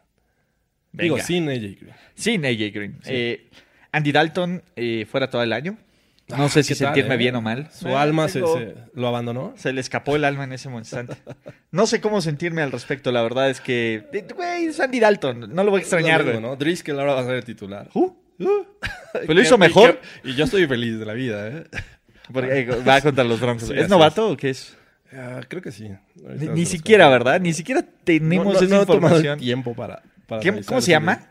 [0.91, 1.95] Digo, sin AJ Green.
[2.13, 2.99] Sin AJ Green.
[3.05, 3.47] Eh,
[3.93, 5.77] Andy Dalton eh, fuera todo el año.
[6.37, 7.17] No Ah, sé si ¿qué tal, sentirme eh?
[7.17, 7.69] bien o mal.
[7.71, 9.53] Su Eh, alma se, tengo- se- lo abandonó.
[9.57, 11.15] Se le escapó el alma en ese instante.
[11.71, 13.11] No sé cómo sentirme al respecto.
[13.11, 14.03] La verdad es que,
[14.35, 15.53] güey, es Andy Dalton.
[15.53, 16.55] No lo voy a extrañar, mismo, ¿no?
[16.55, 17.89] Driscoll ahora va a ser el titular.
[17.93, 18.11] Uh,
[19.13, 19.99] Pero lo hizo mejor.
[20.23, 21.63] Y yo estoy feliz de la vida, ¿eh?
[22.33, 23.67] Porque eh, va contra los Broncos.
[23.67, 24.75] Sí, ¿Es novato o qué es?
[25.15, 25.89] Ah, creo que sí.
[26.15, 27.07] Ni, siquiera.
[27.09, 27.39] ¿verdad?
[27.39, 29.37] Ni siquiera tenemos No, no, esa no información.
[29.39, 31.27] tiempo para, para ¿Qué- analizar ¿Cómo se llama?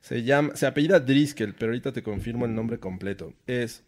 [0.00, 3.32] Se llama, se apellida Driscoll, pero ahorita te confirmo el nombre completo.
[3.46, 3.82] Es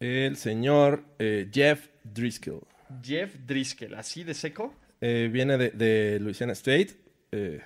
[0.00, 2.62] el señor eh, Jeff Driscoll.
[3.02, 4.74] Jeff Driscoll, así de seco.
[5.00, 6.96] Eh, viene de, de Louisiana State.
[7.32, 7.60] eh,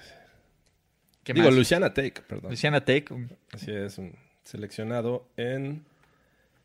[1.23, 1.55] ¿Qué digo, más?
[1.55, 2.51] Louisiana Tech, perdón.
[2.51, 3.13] Luciana Tech.
[3.53, 5.85] Así es, un seleccionado en...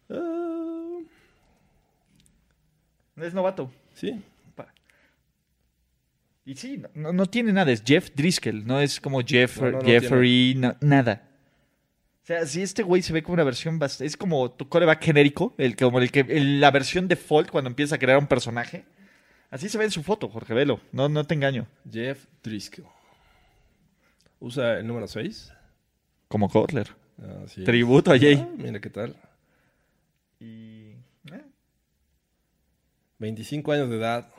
[0.09, 0.99] ah,
[3.17, 3.71] Es novato.
[3.93, 4.21] sí,
[6.45, 9.79] Y sí, no- no, tiene nada, es Jeff Driscoll, no es como Jeff, No, no,
[9.79, 11.27] no Jeffrey, nada.
[12.25, 14.07] O sea, si este güey se ve como una versión bastante...
[14.07, 17.95] Es como tu coreback genérico, el, como el que, el- la versión default cuando empieza
[17.95, 18.83] a crear un personaje.
[19.51, 21.67] Así se ve en su foto, Jorge Velo, no, no te engaño.
[21.89, 22.85] Jeff Driscoll.
[24.39, 25.53] Usa el número 6.
[26.27, 26.89] Como Kotler.
[27.45, 27.65] Así es.
[27.65, 28.35] Tributo a Jay.
[28.43, 29.15] Ah, mira qué tal.
[30.39, 30.93] Y...
[31.31, 31.45] eh,
[33.19, 34.31] 25 años de edad.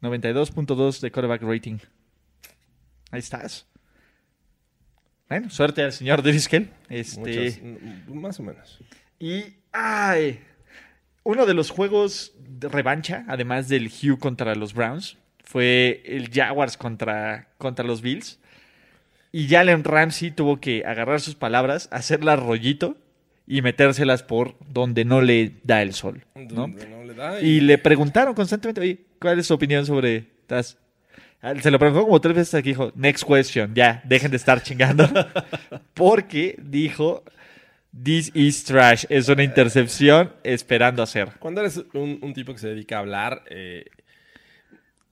[0.00, 1.78] 92.2 de coreback rating.
[3.10, 3.66] Ahí estás.
[5.28, 6.68] Bueno, suerte al señor Driscoll.
[6.88, 7.60] Este...
[8.08, 8.78] Más o menos.
[9.18, 10.40] Y, ay,
[11.22, 16.76] uno de los juegos de revancha, además del Hugh contra los Browns, fue el Jaguars
[16.76, 18.38] contra, contra los Bills.
[19.30, 22.96] Y Jalen Ramsey tuvo que agarrar sus palabras, hacerla rollito
[23.46, 26.62] y metérselas por donde no le da el sol, ¿no?
[26.62, 30.78] Donde no le da Y le preguntaron constantemente, oye, ¿cuál es su opinión sobre Taz?
[31.40, 34.62] Ah, Se lo preguntó como tres veces aquí, dijo, next question, ya, dejen de estar
[34.62, 35.08] chingando.
[35.94, 37.22] Porque dijo,
[38.02, 41.30] this is trash, es una intercepción esperando hacer.
[41.38, 43.84] Cuando eres un, un tipo que se dedica a hablar, eh,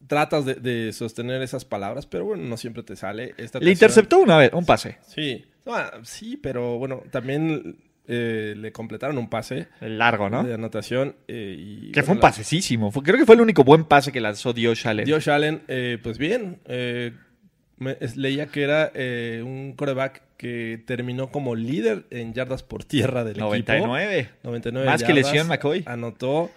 [0.06, 3.34] tratas de, de sostener esas palabras, pero bueno, no siempre te sale.
[3.36, 7.76] Esta Le interceptó una vez, un pase, Sí, Ah, sí, pero bueno, también
[8.08, 10.44] eh, le completaron un pase el largo, ¿no?
[10.44, 11.16] de anotación.
[11.28, 12.90] eh, y, Que fue un pasecísimo.
[12.90, 15.08] Fue- creo que fue el único buen pase que lanzó Dios Allen.
[15.08, 16.60] Josh Allen, eh, pues bien,
[17.78, 18.90] me- es- leía que era
[19.44, 23.46] un coreback que terminó como líder en yardas por tierra del equipo.
[23.46, 24.28] 99.
[24.42, 25.82] 99 Más que yardas, lesión, McCoy.
[25.86, 26.50] Anotó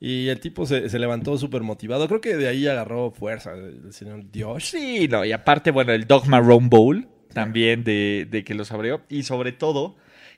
[0.00, 2.08] y el tipo se, se levantó súper motivado.
[2.08, 4.64] Creo que de ahí agarró fuerza el, señor Dios.
[4.64, 9.02] Sí, no, y aparte, bueno, el Dog Marrone Bowl también de, de que los abrió.
[9.10, 9.96] Y sobre todo,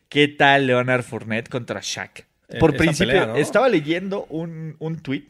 [0.09, 2.27] ¿qué tal Leonard Fournette contra Shaq?
[2.51, 3.37] Eh, Por esa principio, pelea, ¿no?
[3.37, 5.29] estaba leyendo un, un tweet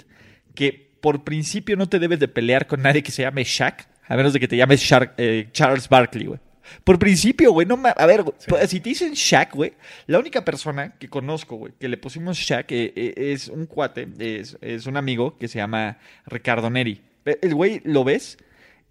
[0.55, 4.17] que por principio no te debes de pelear con nadie que se llame Shaq, a
[4.17, 6.41] menos de que te llames Shar- eh, Charles Barkley, güey.
[6.85, 9.73] Por principio, güey, no A ver, güey, pues, si te dicen Shaq, güey,
[10.07, 14.07] la única persona que conozco, güey, que le pusimos Shaq eh, eh, es un cuate,
[14.19, 17.01] es, es un amigo que se llama Ricardo Neri.
[17.25, 18.37] El güey lo ves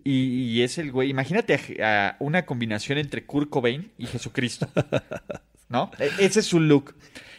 [0.03, 1.09] y, y es el güey.
[1.09, 4.67] Imagínate a, a una combinación entre Kurt Cobain y Jesucristo.
[5.69, 5.91] ¿No?
[5.99, 6.95] E- Ese es su look.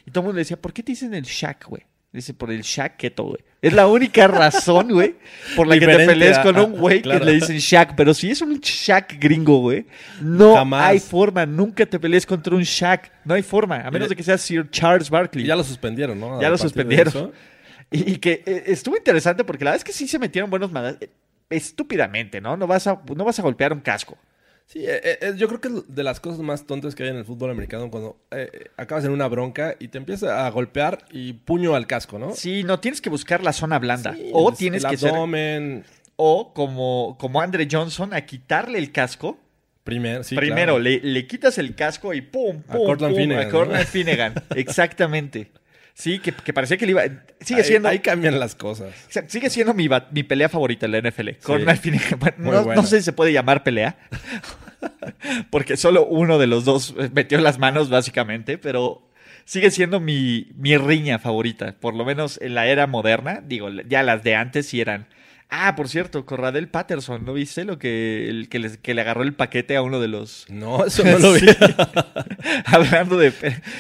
[0.07, 1.83] Y todo el mundo le decía, ¿por qué te dicen el Shaq, güey?
[2.11, 3.39] Dice, por el Shaq keto, güey.
[3.61, 5.17] Es la única razón, güey,
[5.55, 7.21] por la que te pelees a- con un güey claro.
[7.21, 7.95] que le dicen Shaq.
[7.97, 9.87] Pero si es un Shaq gringo, güey,
[10.23, 10.87] no Jamás.
[10.87, 11.45] hay forma.
[11.45, 13.11] Nunca te pelees contra un Shaq.
[13.25, 13.81] No hay forma.
[13.81, 15.45] A menos de que seas Sir Charles Barkley.
[15.45, 16.41] Y ya lo suspendieron, ¿no?
[16.41, 17.33] Ya lo suspendieron.
[17.91, 20.71] Y, y que eh, estuvo interesante porque la verdad es que sí se metieron buenos
[20.71, 21.01] madrazos.
[21.01, 21.11] eh,
[21.49, 22.55] Estúpidamente, ¿no?
[22.57, 24.17] No vas a, no vas a golpear un casco.
[24.69, 27.17] Sí, eh, eh, yo creo que es de las cosas más tontas que hay en
[27.17, 31.07] el fútbol americano cuando eh, eh, acabas en una bronca y te empieza a golpear
[31.11, 32.35] y puño al casco, ¿no?
[32.35, 34.13] Sí, no tienes que buscar la zona blanda.
[34.15, 35.09] Sí, o tienes el que ser.
[35.09, 35.85] abdomen,
[36.17, 39.39] O como, como Andre Johnson, a quitarle el casco.
[39.85, 40.79] Primero, sí, Primero, claro.
[40.81, 43.87] le, le quitas el casco y pum, A pum, Cortland pum, Finnegan, a Cortland ¿no?
[43.87, 44.35] Finnegan.
[44.55, 45.51] Exactamente.
[45.99, 47.03] Sí, que, que parecía que le iba.
[47.41, 47.89] Sigue Ahí- siendo.
[47.89, 48.95] Ahí cambian las cosas.
[49.27, 49.89] Sigue siendo mi,
[50.23, 51.31] pelea favorita en la NFL.
[51.81, 52.21] Finnegan.
[52.21, 53.99] Bueno, Muy no, no sé si se puede llamar pelea.
[55.51, 58.59] porque solo uno de los dos metió las manos, básicamente.
[58.59, 59.11] Pero
[59.45, 61.75] sigue siendo mi, mi riña favorita.
[61.81, 63.43] Por lo menos en la era moderna.
[63.45, 65.09] Digo, ya las de antes sí eran.
[65.51, 69.23] Ah, por cierto, Corradel Patterson, ¿no viste lo que, el, que, les- que le agarró
[69.23, 70.45] el paquete a uno de los.
[70.51, 71.41] No, eso no lo vi.
[72.67, 73.33] Hablando de.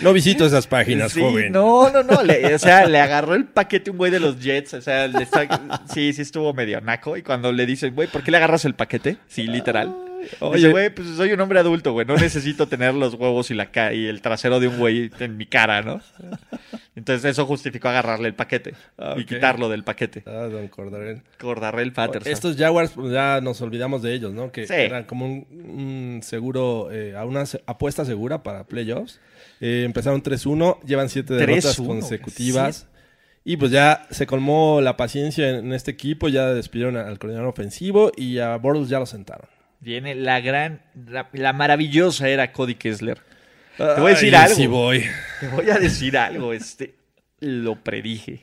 [0.02, 1.52] No visito esas páginas, Sí, joven.
[1.52, 2.22] No, no, no.
[2.22, 4.74] le- o sea, le agarró el paquete un güey de los Jets.
[4.74, 7.16] O sea, le está- sí, sí estuvo medio naco.
[7.16, 9.18] Y cuando le dicen, güey, ¿por qué le agarras el paquete?
[9.26, 9.94] Sí, literal.
[10.40, 12.06] Oye, güey, pues soy un hombre adulto, güey.
[12.06, 15.36] No necesito tener los huevos y, la ca- y el trasero de un güey en
[15.36, 16.00] mi cara, ¿no?
[16.96, 20.24] Entonces eso justificó agarrarle el paquete Ah, y quitarlo del paquete.
[20.26, 21.22] Ah, don Cordarel.
[21.40, 22.32] Cordarrell Patterson.
[22.32, 24.50] Estos Jaguars, pues, ya nos olvidamos de ellos, ¿no?
[24.50, 24.72] Que Sí.
[24.74, 29.20] eran como un, un seguro, eh, a una apuesta segura para playoffs.
[29.60, 32.86] Eh, empezaron 3-1, llevan 7 derrotas 3-1, consecutivas.
[33.44, 37.48] Y pues ya se colmó la paciencia en, en este equipo, ya despidieron al coordinador
[37.48, 39.48] ofensivo y a Bortles ya lo sentaron.
[39.80, 43.18] Viene la gran, la, la maravillosa era Cody Kessler.
[43.76, 44.54] Te voy a decir Ay, algo.
[44.56, 45.04] sí voy.
[45.40, 46.94] Te voy a decir algo, este.
[47.40, 48.42] Lo predije.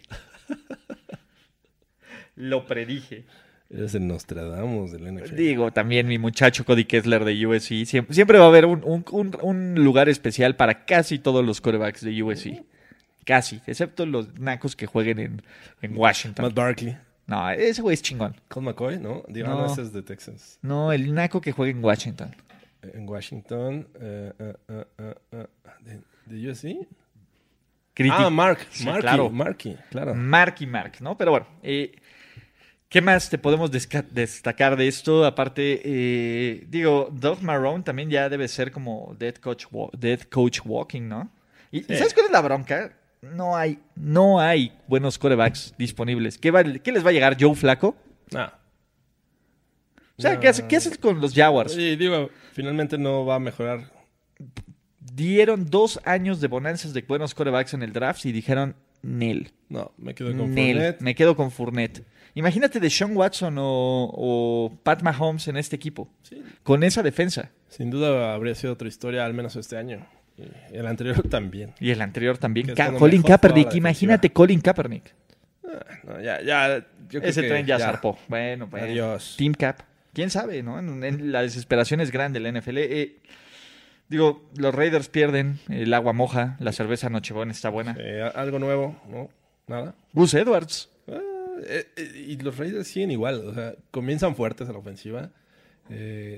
[2.36, 3.26] Lo predije.
[3.70, 5.36] Eres el Nostradamus del NFL.
[5.36, 7.86] Digo, también mi muchacho Cody Kessler de USC.
[7.86, 11.62] Siempre, siempre va a haber un, un- un- un lugar especial para casi todos los
[11.62, 12.64] quarterbacks de USC.
[13.26, 15.42] Casi, excepto los nacos que jueguen en,
[15.82, 16.46] en Washington.
[16.46, 16.96] Matt Barkley.
[17.28, 18.36] No, ese güey es chingón.
[18.50, 19.24] Colt McCoy, ¿no?
[19.28, 19.66] Digo, No.
[19.66, 20.60] es de Texas.
[20.62, 22.36] No, el naco que juega en Washington.
[22.82, 23.88] En Washington.
[24.00, 25.48] eh, eh, eh, eh, eh,
[25.82, 26.02] ¿De,
[26.38, 26.88] de USC?
[28.12, 28.60] Ah, Mark.
[28.72, 29.30] Sí, Marky, claro.
[29.30, 30.14] Marky, claro.
[30.16, 31.18] Mark y Mark, ¿no?
[31.18, 31.94] Pero bueno, eh,
[32.90, 35.26] ¿qué más te podemos destacar de esto?
[35.26, 40.60] Aparte, eh, digo, Doug Marrone también ya debe ser como Dead Coach, wa- dead coach
[40.66, 41.32] Walking, ¿no?
[41.72, 41.96] ¿Y, y Sí.
[41.98, 42.92] sabes cuál es la bronca?
[43.34, 46.38] No hay, no hay buenos corebacks disponibles.
[46.38, 47.96] ¿Qué, va- qué les va a llegar Joe Flaco?
[48.34, 48.58] Ah.
[50.18, 50.40] O sea, No.
[50.40, 51.74] ¿qué, hace- qué haces con los Jaguars?
[51.74, 53.92] Sí, digo, finalmente no va a mejorar.
[55.00, 59.52] Dieron dos años de bonanzas de buenos corebacks en el draft y dijeron, Nel.
[59.70, 60.76] No, me quedo con Nel.
[60.78, 61.02] Fournette.
[61.02, 62.04] Me quedo con Fournette.
[62.34, 66.10] Imagínate de Sean Watson o, o Pat Mahomes en este equipo.
[66.24, 67.52] Sí, Con esa defensa.
[67.70, 70.06] sin duda habría sido otra historia, al menos este año.
[70.72, 71.74] El anterior también.
[71.80, 72.74] Y el anterior también.
[72.76, 73.74] Ca- Colin Kaepernick.
[73.76, 74.32] Imagínate.
[74.32, 75.14] Colin Kaepernick.
[75.68, 76.78] Ah, no, ya, ya.
[77.10, 78.18] yo creo Ese que tren ya, zarpó.
[78.28, 78.86] Bueno, bueno.
[78.88, 79.36] Adiós.
[79.38, 79.80] Team Cap.
[80.14, 80.80] ¿Quién sabe, no?
[80.80, 82.78] En, en la desesperación es grande la NFL.
[82.78, 83.18] Eh,
[84.08, 87.96] Digo, los Raiders pierden, el agua moja, la cerveza Nochebuena está buena.
[88.00, 89.30] Eh, algo nuevo, ¿no?
[89.68, 89.96] Nada.
[90.14, 90.90] Gus Edwards.
[91.12, 91.18] Ah,
[91.68, 95.32] eh, eh, y los Raiders siguen igual, o sea, comienzan fuertes a la ofensiva.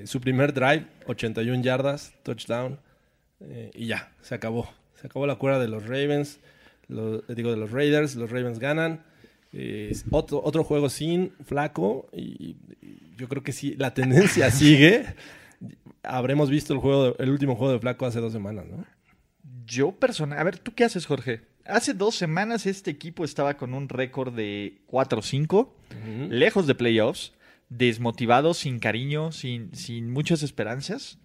[0.06, 2.80] Su primer drive, 81 yardas, touchdown,
[3.42, 4.70] eh, y ya, se acabó.
[5.00, 6.40] Se acabó la cuerda de los Ravens,
[6.88, 9.04] lo- digo, de los Raiders, los Ravens ganan.
[9.54, 15.06] Eh, otro, otro juego sin flaco, y, y yo creo que sí, la tendencia sigue.
[16.04, 18.86] Habremos visto el, juego de- el último juego de flaco hace dos semanas, ¿no?
[19.66, 21.42] Yo personal, a ver, ¿tú qué haces, Jorge?
[21.66, 25.70] Hace dos semanas este equipo estaba con un récord de 4-5,
[26.30, 27.34] lejos de playoffs,
[27.70, 31.20] desmotivado, sin cariño, sin, sin muchas esperanzas.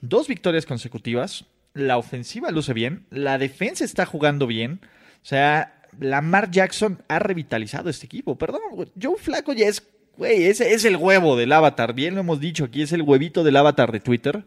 [0.00, 1.44] Dos victorias consecutivas,
[1.74, 4.80] la ofensiva luce bien, la defensa está jugando bien.
[5.22, 8.36] O sea, Lamar Jackson ha revitalizado este equipo.
[8.38, 8.60] Perdón,
[9.00, 9.82] Joe Flaco ya es,
[10.16, 11.92] güey, ese es el huevo del avatar.
[11.94, 14.42] Bien lo hemos dicho aquí, es el huevito del avatar de Twitter.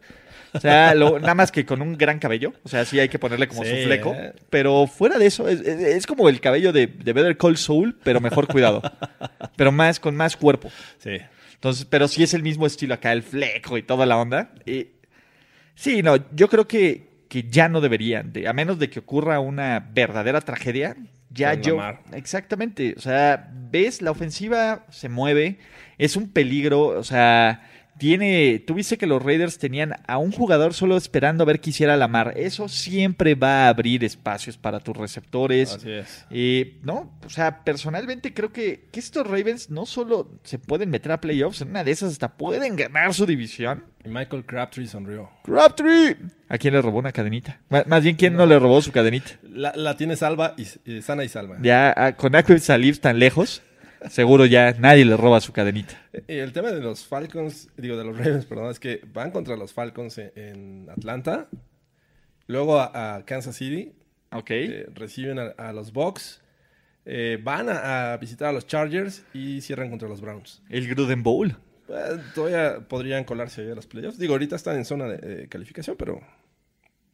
[0.52, 2.52] O sea, lo- nada más que con un gran cabello.
[2.62, 4.14] O sea, sí hay que ponerle como Sí, su fleco.
[4.14, 4.32] ¿eh?
[4.50, 7.96] Pero fuera de eso, es, es- es como el cabello de, de Better Call Saul,
[8.04, 8.80] pero mejor cuidado.
[9.56, 10.70] pero más, con más cuerpo.
[10.98, 11.18] Sí.
[11.54, 14.52] Entonces, pero sí es el mismo estilo acá, el fleco y toda la onda.
[14.66, 14.88] Y,
[15.74, 19.40] sí, no, yo creo que, que ya no deberían, de, a menos de que ocurra
[19.40, 20.96] una verdadera tragedia.
[21.30, 21.78] Ya yo.
[22.12, 22.94] Exactamente.
[22.96, 25.58] O sea, ves, la ofensiva se mueve,
[25.98, 26.86] es un peligro.
[26.86, 27.68] O sea,
[27.98, 28.62] tiene.
[28.66, 31.96] Tú viste que los Raiders tenían a un jugador solo esperando a ver qué hiciera
[31.96, 32.34] Lamar.
[32.36, 35.74] Eso siempre va a abrir espacios para tus receptores.
[35.74, 36.26] Así es.
[36.30, 41.12] Eh, no, o sea, personalmente creo que, que estos Ravens no solo se pueden meter
[41.12, 43.84] a playoffs, en una de esas hasta pueden ganar su división.
[44.04, 45.30] Y Michael Crabtree sonrió.
[45.44, 46.16] Crabtree.
[46.48, 47.60] ¿A quién le robó una cadenita?
[47.70, 49.30] M- Más bien, ¿quién no, le robó su cadenita?
[49.42, 51.56] La, la tiene salva y, sana y salva.
[51.62, 53.62] Ya ah, con Akib Salif tan lejos,
[54.08, 55.94] seguro ya nadie le roba su cadenita.
[56.28, 59.56] Y el tema de los Falcons, digo, de los Ravens, perdón, es que van contra
[59.56, 61.48] los Falcons en, Atlanta,
[62.46, 63.92] luego a, a Kansas City,
[64.32, 64.50] Ok.
[64.50, 66.40] eh, reciben a, a los Bucks,
[67.06, 70.62] eh, van a, a visitar a los Chargers y cierran contra los Browns.
[70.70, 71.56] El Gruden Bowl.
[71.88, 71.92] Eh,
[72.34, 74.18] todavía podrían colarse ahí a los playoffs.
[74.18, 76.20] Digo, ahorita están en zona de, de calificación, pero...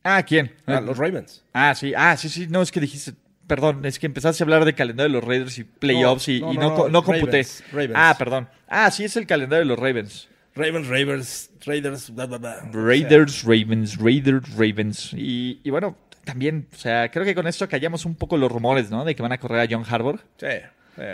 [0.03, 0.53] Ah, ¿quién?
[0.65, 1.45] Ah, los Ravens.
[1.53, 3.13] Ah, sí, ah, sí, sí, no, es que dijiste,
[3.51, 6.41] perdón, es que empezaste a hablar de calendario de los Raiders y playoffs No, y,
[6.41, 7.27] no, y no, no, co- no, no computé.
[7.43, 7.95] Ravens, Ravens.
[7.97, 8.49] Ah, perdón.
[8.69, 10.29] Ah, sí, es el calendario de los Ravens.
[10.55, 12.61] Ravens, Ravens, Raiders, bla, bla, bla.
[12.73, 15.13] Raiders, Ravens, Raiders, Ravens.
[15.15, 18.91] Y, y bueno, también, o sea, creo que con esto callamos un poco los rumores,
[18.91, 19.05] ¿no?
[19.05, 20.21] De que van a correr a John Harbour.
[20.39, 20.47] Sí.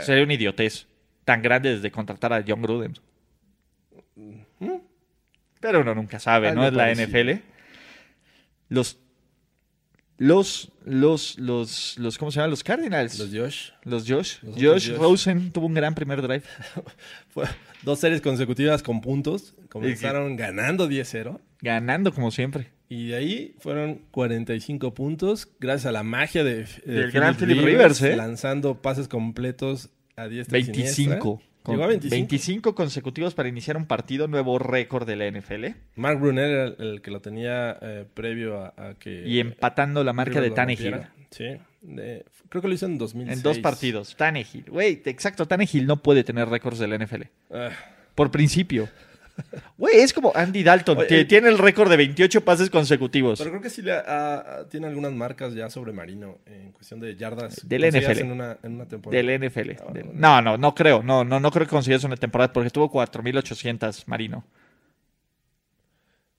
[0.00, 0.86] Sería una idiotez
[1.24, 2.94] tan grande desde contratar a John Gruden.
[5.60, 6.66] Pero uno nunca sabe, ¿no?
[6.66, 6.92] Es la.
[6.92, 7.40] NFL.
[8.68, 8.98] Los.
[10.18, 12.50] Los, los, los, los, ¿cómo se llaman?
[12.50, 13.18] Los Cardinals.
[13.18, 13.70] Los Josh.
[13.82, 14.38] Los Josh.
[14.42, 14.96] Los Josh.
[14.96, 16.44] Rosen tuvo un gran primer drive.
[17.82, 19.54] Dos series consecutivas con puntos.
[19.68, 21.38] Comenzaron ganando 10-0.
[21.60, 22.70] Ganando como siempre.
[22.88, 27.62] Y de ahí fueron 45 puntos gracias a la magia de, de Del gran Philip
[27.62, 28.16] Rivers, ¿eh?
[28.16, 31.18] Lanzando pases completos a 10 25.
[31.18, 31.40] Con
[31.72, 32.14] Llegó a 25.
[32.16, 35.66] 25 consecutivos para iniciar un partido, nuevo récord de la NFL.
[35.96, 39.22] Mark Brunner era el, el que lo tenía eh, previo a, a que...
[39.26, 40.96] Y empatando la marca Rivers de Tannehill.
[41.30, 41.44] Sí.
[41.82, 43.36] De- creo que lo hizo en 2006.
[43.38, 44.16] En dos partidos.
[44.16, 44.64] Tannehill.
[44.68, 45.46] Güey, exacto.
[45.46, 47.22] Tannehill no puede tener récords de la NFL.
[47.50, 47.70] Ah,
[48.14, 48.88] Por principio.
[49.76, 53.38] Güey, es como Andy Dalton, Oye, tiene el récord de 28 pases consecutivos.
[53.38, 53.94] pero creo que sí le
[54.70, 57.60] tiene algunas marcas ya sobre Marino en cuestión de yardas.
[57.68, 58.20] Del NFL.
[58.20, 59.22] En una, en una temporada.
[59.22, 59.70] Del NFL.
[59.80, 60.10] Ah, Del-.
[60.18, 61.02] No, no, no creo.
[61.02, 64.44] No, no, no creo que consigas una temporada porque tuvo 4.800 Marino.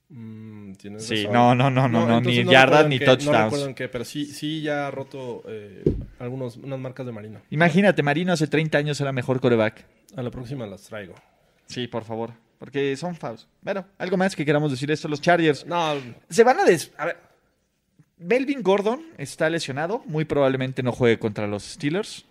[0.10, 1.34] Mm, Sí, razón.
[1.34, 3.38] no, no, no, no, no, ni yardas ni qué- touchdowns.
[3.38, 5.84] No recuerdo en qué, pero sí, sí ya ha roto eh,
[6.20, 7.42] algunos, unas marcas de Marino.
[7.50, 9.86] Imagínate, Marino hace 30 años era mejor coreback.
[10.16, 11.14] A la próxima las traigo.
[11.66, 12.32] Sí, por favor.
[12.58, 13.48] Porque son fouls.
[13.62, 15.08] Bueno, algo más que queramos decir esto.
[15.08, 15.94] Los Chargers No,
[16.30, 16.92] se van a des...
[16.98, 17.18] A ver.
[18.18, 20.02] Melvin Gordon está lesionado.
[20.06, 22.26] Muy probablemente no juegue contra los Steelers.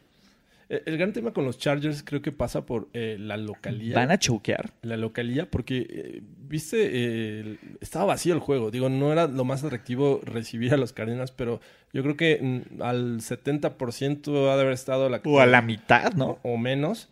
[0.68, 3.94] eh, el gran tema con los Chargers creo que pasa por eh, la localidad.
[3.94, 4.72] Van a choquear.
[4.82, 8.72] La localidad, porque, eh, viste, eh, estaba vacío el juego.
[8.72, 11.60] Digo, no era lo más atractivo recibir a los Cardinals, pero
[11.92, 15.20] yo creo que mm, al 70% ha de haber estado la...
[15.24, 16.40] O a la mitad, ¿no?
[16.42, 17.10] o menos.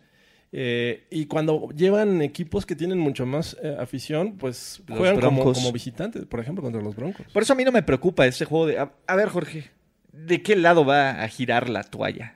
[0.51, 5.53] Eh, y cuando llevan equipos que tienen mucho más eh, afición, pues Los juegan como,
[5.53, 7.25] como visitantes, por ejemplo, contra los Broncos.
[7.33, 8.79] Por eso a mí no me preocupa este juego de...
[8.79, 9.71] A, a ver, Jorge.
[10.11, 12.35] ¿De qué lado va a girar la toalla?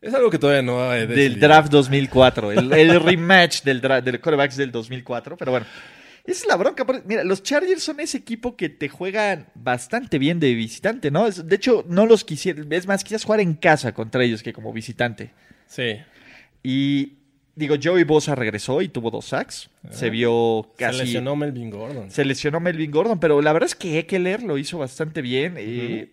[0.00, 2.52] Es algo que todavía no he Del draft 2004.
[2.52, 5.36] El, el rematch del, del quarterbacks del 2004.
[5.36, 5.66] Pero bueno.
[6.24, 6.84] Esa es la bronca.
[7.04, 11.30] Mira, los Chargers son ese equipo que te juegan bastante bien de visitante, ¿no?
[11.30, 12.62] De hecho, no los quisiera...
[12.70, 15.30] Es más, quizás jugar en casa contra ellos que como visitante.
[15.66, 15.96] Sí.
[16.68, 17.18] Y
[17.54, 19.70] digo, Joey Bosa regresó y tuvo dos sacks.
[19.90, 20.98] Se vio casi...
[20.98, 22.10] Se lesionó Melvin Gordon.
[22.10, 25.54] Se lesionó Melvin Gordon, pero la verdad es que Eckler lo hizo bastante bien.
[25.58, 26.10] Eh,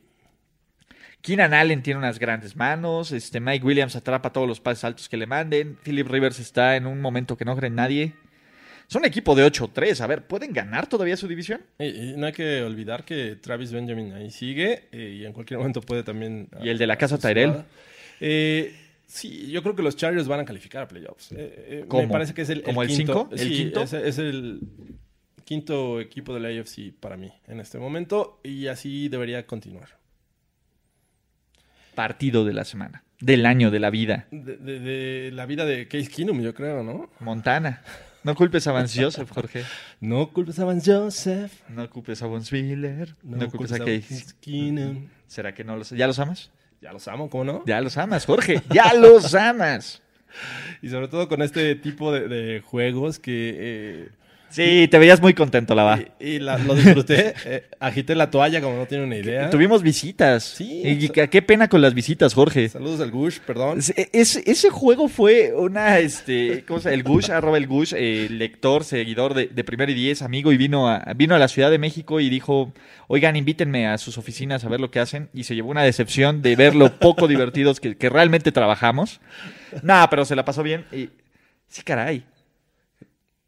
[1.21, 3.11] Keenan Allen tiene unas grandes manos.
[3.11, 5.75] Este, Mike Williams atrapa todos los pases altos que le manden.
[5.83, 8.13] Philip Rivers está en un momento que no cree en nadie.
[8.87, 10.01] Es un equipo de 8-3.
[10.01, 11.61] A ver, ¿pueden ganar todavía su división?
[11.79, 15.57] Y, y no hay que olvidar que Travis Benjamin ahí sigue eh, y en cualquier
[15.57, 16.47] momento puede también...
[16.61, 17.63] Y el de la casa ah, Tyrell.
[18.19, 18.75] Eh,
[19.05, 21.31] sí, yo creo que los Chargers van a calificar a playoffs.
[21.31, 22.03] Eh, eh, ¿Cómo?
[22.03, 23.13] Me parece que es el, ¿Como el quinto.
[23.13, 23.29] cinco?
[23.31, 23.81] ¿El Sí, quinto?
[23.83, 24.59] Es, es el
[25.45, 29.89] quinto equipo de la AFC para mí en este momento y así debería continuar.
[31.95, 33.03] Partido de la semana.
[33.19, 34.27] Del año, de la vida.
[34.31, 37.09] De, de- de la vida de Case Keenum, yo creo, ¿no?
[37.19, 37.81] Montana.
[38.23, 39.63] No culpes a Vance Joseph, Jorge.
[39.99, 41.51] No culpes a Vance Joseph.
[41.69, 43.15] No culpes a Von Spiller.
[43.21, 44.01] No, culpes a Case.
[44.01, 45.07] Case Keenum.
[45.27, 45.89] ¿Será que no los...
[45.91, 46.49] ¿Ya los amas?
[46.83, 47.63] Ya los amo, ¿cómo no?
[47.65, 48.61] Ya los amas, Jorge.
[48.69, 50.01] Ya los amas.
[50.81, 53.53] Y sobre todo con este tipo de, de juegos que...
[53.55, 54.09] eh,
[54.53, 55.99] Sí, te veías muy contento, la va.
[56.19, 57.33] y y la- lo disfruté.
[57.45, 59.49] eh, agité la toalla como no tiene una idea.
[59.49, 60.43] Tuvimos visitas.
[60.43, 60.81] Sí.
[60.85, 62.69] Y qué qué pena con las visitas, Jorge.
[62.69, 63.79] Saludos al Gush, perdón.
[63.79, 64.09] Ese,
[64.45, 66.95] ese- juego fue una, este, ¿cómo se llama?
[66.95, 70.57] El Gush, arroba el Gush, eh, lector, seguidor de, de Primer y Diez, amigo, y
[70.57, 72.73] vino a, vino a la Ciudad de México y dijo,
[73.07, 76.41] oigan, invítenme a sus oficinas a ver lo que hacen, y se llevó una decepción
[76.41, 79.19] de ver lo poco divertidos que, que realmente trabajamos.
[79.81, 80.85] Nada, pero se la pasó bien.
[80.91, 81.09] Y,
[81.67, 82.23] sí, caray.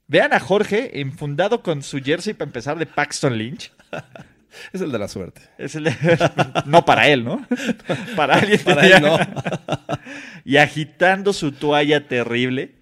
[0.07, 3.71] Vean a Jorge enfundado con su jersey para empezar de Paxton Lynch.
[4.71, 5.41] Es el de la suerte.
[5.57, 5.95] Es el de-
[6.65, 7.45] no para él, ¿no?
[8.15, 9.17] Para alguien Para tenía- él no.
[10.45, 12.73] y agitando su toalla terrible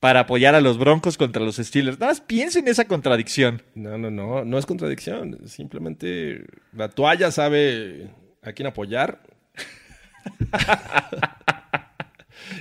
[0.00, 2.00] para apoyar a los Broncos contra los Steelers.
[2.00, 3.62] Nada más piensa en esa contradicción.
[3.76, 4.44] No, no, no.
[4.44, 5.46] No es contradicción.
[5.46, 8.10] Simplemente la toalla sabe
[8.42, 9.20] a quién apoyar.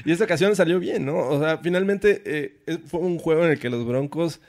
[0.06, 1.18] Y esta ocasión salió bien, ¿no?
[1.18, 4.40] O sea, finalmente eh, fue un juego en el que los Broncos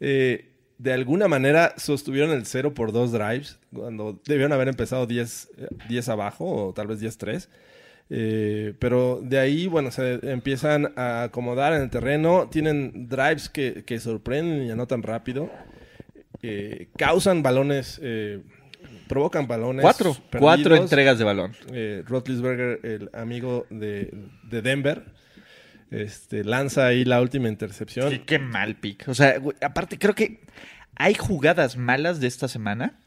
[0.00, 5.50] eh, de alguna manera sostuvieron el 0 por dos drives cuando debieron haber empezado 10,
[5.58, 7.48] eh, 10 abajo o tal vez 10-3.
[8.10, 12.48] Eh, pero de ahí, bueno, se empiezan a acomodar en el terreno.
[12.50, 15.50] Tienen drives que, que sorprenden y anotan rápido.
[16.42, 18.40] Eh, causan balones, eh,
[19.12, 19.82] provocan balones.
[19.82, 20.40] Cuatro, perdidos.
[20.40, 21.56] cuatro entregas de balón.
[21.72, 24.12] Eh, Roethlisberger, el amigo de,
[24.44, 25.04] de Denver,
[25.90, 28.10] este, lanza ahí la última intercepción.
[28.10, 29.06] Sí, qué mal pick.
[29.08, 30.40] O sea, aparte creo que
[30.96, 32.98] hay jugadas malas de esta semana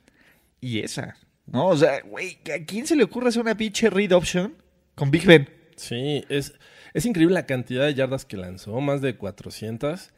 [0.62, 1.18] y esa.
[1.48, 1.68] ¿No?
[1.68, 4.56] O sea, güey, ¿a quién se le ocurre hacer una pinche read option
[4.96, 5.50] con Big Ben?
[5.76, 6.54] Sí, es,
[6.94, 10.12] es increíble la cantidad de yardas que lanzó, más de 400.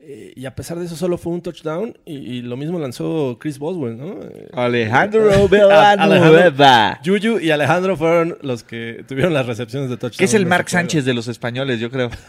[0.00, 3.36] Eh, y a pesar de eso solo fue un touchdown y, y lo mismo lanzó
[3.40, 4.20] Chris Boswell, ¿no?
[4.22, 7.00] Eh, Alejandro Villanueva.
[7.04, 10.18] Juju y Alejandro fueron los que tuvieron las recepciones de touchdown.
[10.18, 10.70] Que es el Mark.
[10.70, 12.10] Sánchez de los españoles, yo creo.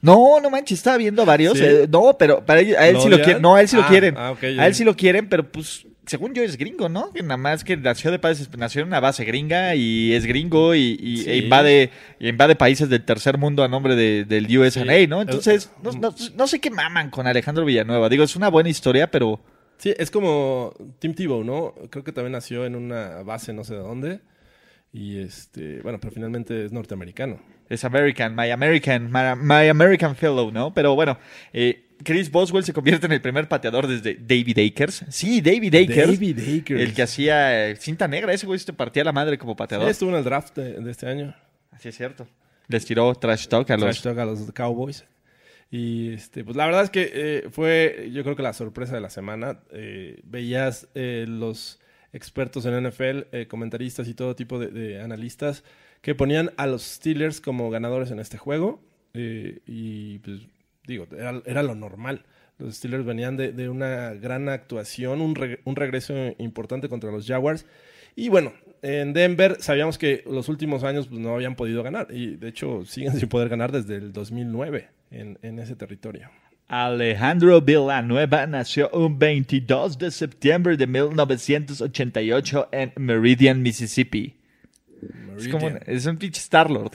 [0.00, 1.58] No, no manches, estaba viendo a varios.
[1.58, 1.64] ¿Sí?
[1.64, 3.42] eh, no, pero para ellos- a él ¿Lo sí lo quieren.
[3.42, 4.14] No, a él sí lo Ah, quieren.
[4.16, 7.12] ah, a él sí lo quieren, pero pues, según yo es gringo, ¿no?
[7.12, 10.74] Que nada más que nació de padres, nació en una base gringa y es gringo
[10.74, 11.30] y, y- Sí.
[11.30, 15.06] e invade, y invade países del tercer mundo a nombre de- del USA, Sí.
[15.06, 15.22] ¿no?
[15.22, 18.08] Entonces, no, no- no sé qué maman con Alejandro Villanueva.
[18.08, 19.40] Digo, es una buena historia, pero
[19.76, 21.72] Sí, es como Tim Tebow, ¿no?
[21.90, 24.20] Creo que también nació en una base no sé de dónde.
[24.92, 27.40] Y este, bueno, pero finalmente es norteamericano.
[27.68, 30.72] Es American, my American, my, my American fellow, ¿no?
[30.74, 31.18] Pero bueno,
[31.52, 35.04] eh, Chris Boswell se convierte en el primer pateador desde David Akers.
[35.08, 36.12] Sí, David Akers.
[36.12, 36.80] David Akers.
[36.80, 39.88] El que hacía eh, cinta negra, ese güey se partía la madre como Sí, pateador.
[39.90, 41.34] estuvo en el draft de, de este año.
[41.70, 42.26] Así es cierto.
[42.68, 43.84] Les tiró trash talk a los...
[43.84, 45.04] Trash talk a los Cowboys.
[45.70, 49.00] Y este, pues la verdad es que eh, fue, yo creo que la sorpresa de
[49.00, 49.60] la semana.
[49.72, 51.78] Eh, veías eh, los
[52.12, 55.62] expertos en NFL, comentaristas y todo tipo de, de analistas
[56.00, 58.82] que ponían a los Steelers como ganadores en este juego.
[59.14, 60.40] Y pues
[60.88, 62.24] digo, era, era lo normal.
[62.58, 67.24] Los Steelers venían de, de una gran actuación, un, reg- un regreso importante contra los
[67.26, 67.64] Jaguars.
[68.16, 72.08] Y bueno, en Denver sabíamos que los últimos años pues, no habían podido ganar.
[72.10, 76.30] Y de hecho siguen sin poder ganar desde el 2009 en, en ese territorio.
[76.66, 84.34] Alejandro Villanueva nació un 22 de septiembre de 1988 en Meridian, Mississippi.
[85.38, 86.90] Es, como, es un pinche Star-Lord.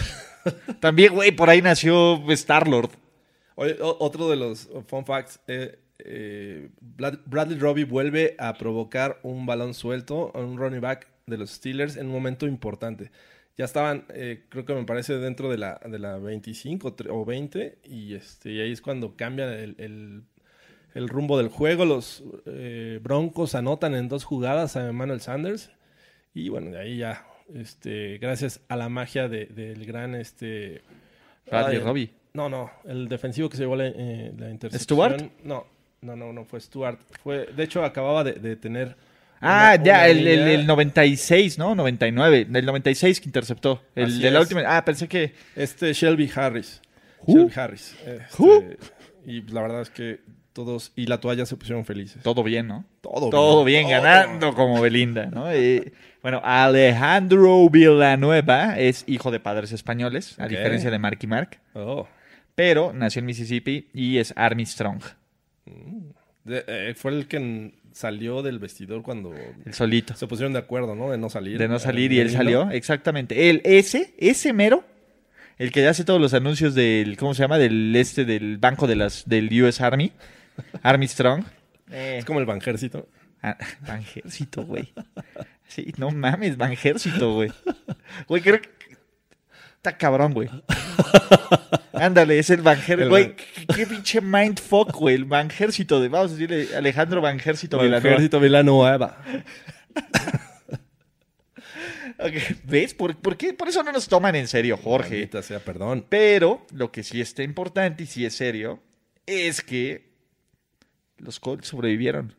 [0.80, 2.90] También, güey, por ahí nació Star-Lord.
[3.98, 5.40] Otro de los fun facts.
[5.48, 11.08] eh, eh, Brad- Bradley Robbie vuelve a provocar un balón suelto a un running back
[11.26, 13.10] de los Steelers en un momento importante.
[13.56, 17.24] Ya estaban, eh, creo que me parece, dentro de la, de la 25 tre- o
[17.24, 20.22] 20 y, este, y ahí es cuando cambia el, el-
[20.94, 21.84] el rumbo del juego.
[21.84, 25.72] Los eh, Broncos anotan en dos jugadas a Emmanuel Sanders
[26.32, 30.82] y bueno, de ahí ya, este, gracias a la magia de- del gran este,
[31.50, 32.10] Bradley Robbie.
[32.34, 34.80] No, no, el defensivo que se llevó la, eh, la intercepción.
[34.82, 35.30] ¿Stuart?
[35.44, 35.66] No,
[36.02, 37.00] no, no, no fue Stuart.
[37.22, 38.96] Fue, de hecho, acababa de, de tener.
[39.40, 41.74] Ah, una- ya, una el, el, el 96, ¿no?
[41.74, 42.48] 99.
[42.52, 43.82] El 96 que interceptó.
[43.94, 44.44] El Así de la es.
[44.44, 44.62] última.
[44.76, 45.32] Ah, pensé que.
[45.56, 46.80] Este Shelby Harris.
[47.26, 47.34] Who?
[47.34, 47.96] Shelby Harris.
[48.06, 48.62] este, Who?
[49.26, 50.20] y la verdad es que
[50.52, 52.22] todos y la toalla se pusieron felices.
[52.22, 52.84] Todo bien, ¿no?
[53.00, 55.46] Todo, Todo bien, ganando como Belinda, ¿no?
[56.20, 62.08] Bueno, Alejandro Villanueva es hijo de padres españoles, a diferencia de Marky Mark, Oh.
[62.58, 65.00] Pero nació en Mississippi y es Army Strong,
[66.44, 69.32] De- eh, fue el que salió del vestidor cuando
[69.64, 70.14] el solito.
[70.16, 71.10] se pusieron de acuerdo, ¿no?
[71.10, 71.56] De no salir.
[71.56, 73.48] De no salir Eh, y él salió, exactamente.
[73.50, 74.84] Él, ese, ese mero,
[75.58, 77.58] el que hace todos los anuncios del, ¿cómo se llama?
[77.58, 80.10] Del este, del banco de las, del US Army,
[80.82, 81.44] Army Strong.
[81.90, 83.08] Eh, Es como el Banjercito.
[83.40, 83.56] Ah,
[83.86, 84.92] Banjército, güey.
[85.68, 87.52] Sí, no mames, Banjército, güey.
[88.26, 88.68] Güey, creo que
[89.78, 90.50] está cabrón, güey.
[91.92, 93.34] Ándale, es el Banjer, güey.
[93.74, 95.16] Qué, pinche mindfuck, güey.
[95.16, 98.04] El Banjército de, vamos a decirle Alejandro Banjército Villanueva.
[98.04, 99.18] Banjercito Villanueva.
[102.20, 102.32] Ok,
[102.64, 102.94] ¿Ves?
[102.94, 103.54] ¿Por, por qué?
[103.54, 105.10] Por eso no nos toman en serio, Jorge.
[105.10, 106.04] Maldita sea, perdón.
[106.08, 108.80] Pero lo que sí está importante y sí es serio
[109.26, 110.08] es que
[111.18, 112.34] los Colts sobrevivieron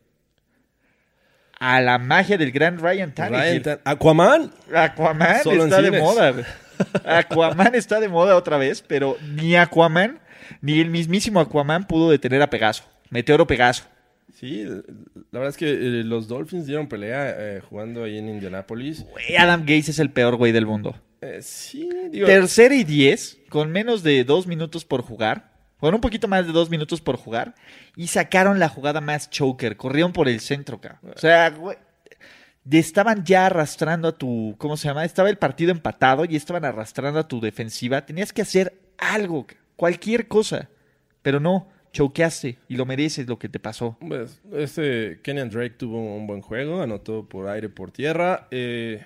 [1.60, 3.64] a la magia del gran Ryan Tannehill.
[3.64, 4.54] Ryan Tan- Aquaman.
[4.74, 6.34] Aquaman Solo está de moda.
[7.06, 10.20] Aquaman está de moda otra vez, pero ni Aquaman,
[10.62, 12.84] ni el mismísimo Aquaman pudo detener a Pegaso.
[13.10, 13.84] Meteoro Pegaso.
[14.34, 19.04] Sí, la verdad es que eh, los Dolphins dieron pelea eh, jugando ahí en Indianapolis.
[19.04, 20.96] Güey, Adam Gaze es el peor güey del mundo.
[21.22, 22.26] Eh, sí, digo.
[22.26, 26.54] Tercera y diez, con menos de dos minutos por jugar, con un poquito más de
[26.54, 27.56] dos minutos por jugar,
[27.98, 29.76] y sacaron la jugada más choker.
[29.76, 31.14] Corrieron por el centro, cabrón.
[31.16, 31.78] O sea, güey,
[32.72, 35.06] estaban ya arrastrando a tu, ¿cómo se llama?
[35.06, 38.06] Estaba el partido empatado y estaban arrastrando a tu defensiva.
[38.06, 40.70] Tenías que hacer algo, cualquier cosa,
[41.22, 43.98] pero no, choqueaste y lo mereces lo que te pasó.
[44.00, 48.48] Pues, este Kenyan Drake tuvo un buen juego, anotó por aire, por tierra.
[48.52, 49.06] eh,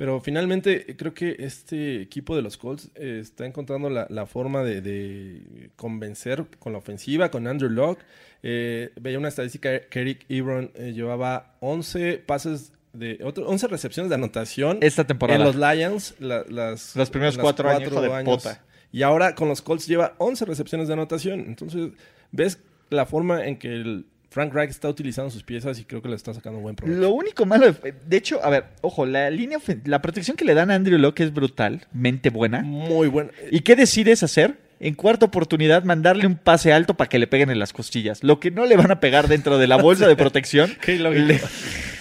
[0.00, 4.24] pero finalmente eh, creo que este equipo de los Colts eh, está encontrando la, la
[4.24, 8.00] forma de, de convencer con la ofensiva, con Andrew Locke.
[8.42, 14.08] Eh, veía una estadística que Eric Ebron eh, llevaba 11 pases de otro- 11 recepciones
[14.08, 15.38] de anotación Esta temporada.
[15.38, 16.14] en los Lions.
[16.18, 18.48] la- las, Los primeros las cuatro años.
[18.92, 21.40] Y ahora con los Colts lleva 11 recepciones de anotación.
[21.40, 21.90] Entonces,
[22.32, 26.08] ves la forma en que el Frank Reich está utilizando sus piezas y creo que
[26.08, 26.98] le está sacando buen provecho.
[27.00, 30.54] Lo único malo, de, de hecho, a ver, ojo, la línea, la protección que le
[30.54, 32.62] dan a Andrew Locke es brutal, mente buena.
[32.62, 33.30] Muy bueno.
[33.50, 34.54] ¿Y qué decides hacer?
[34.78, 38.22] En cuarta oportunidad, mandarle un pase alto para que le peguen en las costillas.
[38.24, 40.70] Lo que no le van a pegar dentro de la bolsa de protección.
[40.80, 41.26] Qué ilógico.
[41.26, 41.40] le-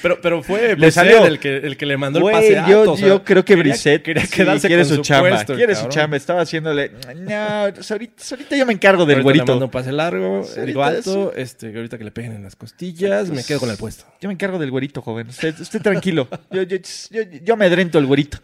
[0.02, 1.26] Pero, pero fue Le Brissett salió.
[1.26, 2.72] el que, el que le mandó el pase alto.
[2.86, 5.30] yo, o sea, yo creo que quería- Brissett quería sí, quedarse quiere con su, chamba.
[5.30, 6.18] puesto, quiere su chamba.
[6.18, 6.92] Estaba haciéndole.
[7.16, 9.66] No, pues ahorita, ahorita yo me encargo del Ahorita güerito.
[9.66, 13.44] un pase largo, Sí, digo alto, este, ahorita que le peguen en las costillas, me
[13.44, 14.06] quedo con el puesto.
[14.22, 15.28] Yo me encargo del güerito, joven.
[15.30, 16.28] Usted, usted tranquilo.
[16.52, 16.78] Yo, yo,
[17.12, 18.40] yo, yo amedrento el güerito.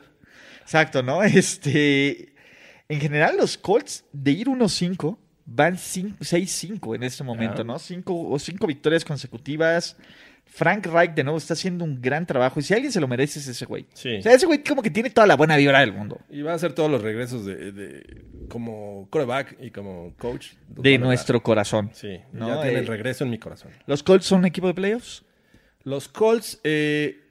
[0.62, 1.24] Exacto, ¿no?
[1.24, 2.34] Este.
[2.88, 7.66] En general, los Colts de ir 1-5 van 5 6-5 en este momento, Ah.
[7.66, 7.80] ¿no?
[7.80, 9.96] Cinco, o cinco victorias consecutivas.
[10.56, 12.60] Frank Reich, de nuevo, está haciendo un gran trabajo.
[12.60, 13.86] Y si alguien se lo merece, es ese güey.
[13.94, 14.16] Sí.
[14.18, 16.22] O sea, ese güey como que tiene toda la buena vibra del mundo.
[16.30, 20.52] Y va a hacer todos los regresos de, de- como coreback y como coach.
[20.70, 21.90] De nuestro corazón.
[21.94, 22.48] Sí, ¿no?
[22.48, 23.72] ya tiene Eh, el regreso en mi corazón.
[23.86, 25.24] ¿Los Colts son un equipo de playoffs?
[25.84, 26.60] Los Colts.
[26.64, 27.26] eh,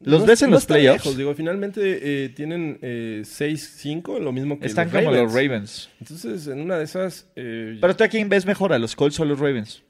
[0.00, 1.04] ¿Los no- ves en no los playoffs?
[1.04, 5.24] lejos, digo, finalmente eh, tienen eh, 6-5, lo mismo que Están los como Ravens.
[5.24, 5.90] los Ravens.
[6.00, 7.26] Entonces, en una de esas.
[7.36, 9.82] eh, Pero tú a quién ves mejor, a los Colts o a los Ravens?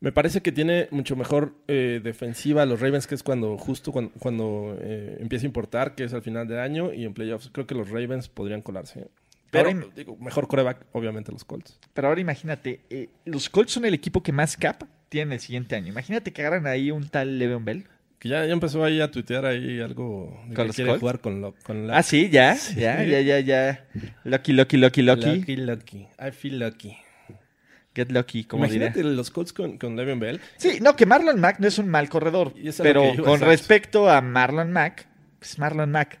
[0.00, 4.12] Me parece que tiene mucho mejor eh, defensiva los Ravens, que es cuando justo cuando,
[4.18, 7.66] cuando eh, empieza a importar, que es al final del año, y en playoffs creo
[7.66, 9.08] que los Ravens podrían colarse.
[9.50, 11.78] Pero, Ahora digo, mejor coreback, obviamente, los Colts.
[11.94, 15.74] Pero ahora imagínate, eh, los Colts son el equipo que más cap tiene el siguiente
[15.74, 15.88] año.
[15.88, 17.84] Imagínate que agarran ahí un tal Le'Veon Bell.
[18.18, 21.00] Que ya, ya empezó ahí a tuitear ahí algo de ¿Con que los quiere Colts?
[21.00, 21.96] jugar con, lo, con la...
[21.98, 23.86] Ah, sí, ya, ya, ya, ya, ya.
[24.24, 25.36] Lucky, lucky, lucky, lucky.
[25.38, 26.08] Lucky, lucky.
[26.20, 26.96] I feel lucky.
[27.98, 28.86] Get lucky, como diría.
[28.86, 30.40] Imagínate los Colts con, con Le'Veon Bell.
[30.56, 32.52] Sí, no, que Marlon Mack no es un mal corredor.
[32.56, 33.46] Y es Pero iba, con exacto.
[33.46, 35.08] respecto a Marlon Mack,
[35.40, 36.20] pues Marlon Mack.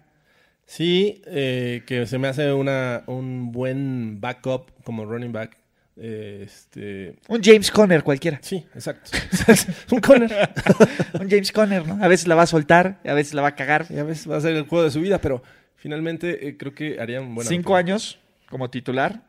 [0.66, 5.56] Sí, eh, que se me hace una, un buen backup como running back.
[5.96, 7.16] Eh, este...
[7.28, 8.40] Un James Conner cualquiera.
[8.42, 9.10] Sí, exacto.
[9.92, 10.50] un corner.
[11.20, 12.02] Un James Conner, ¿no?
[12.02, 13.86] A veces la va a soltar, a veces la va a cagar.
[13.88, 15.42] Ya ves, va a ser el juego de su vida, pero
[15.76, 18.18] finalmente eh, creo que harían buena Cinco años
[18.48, 19.22] como titular.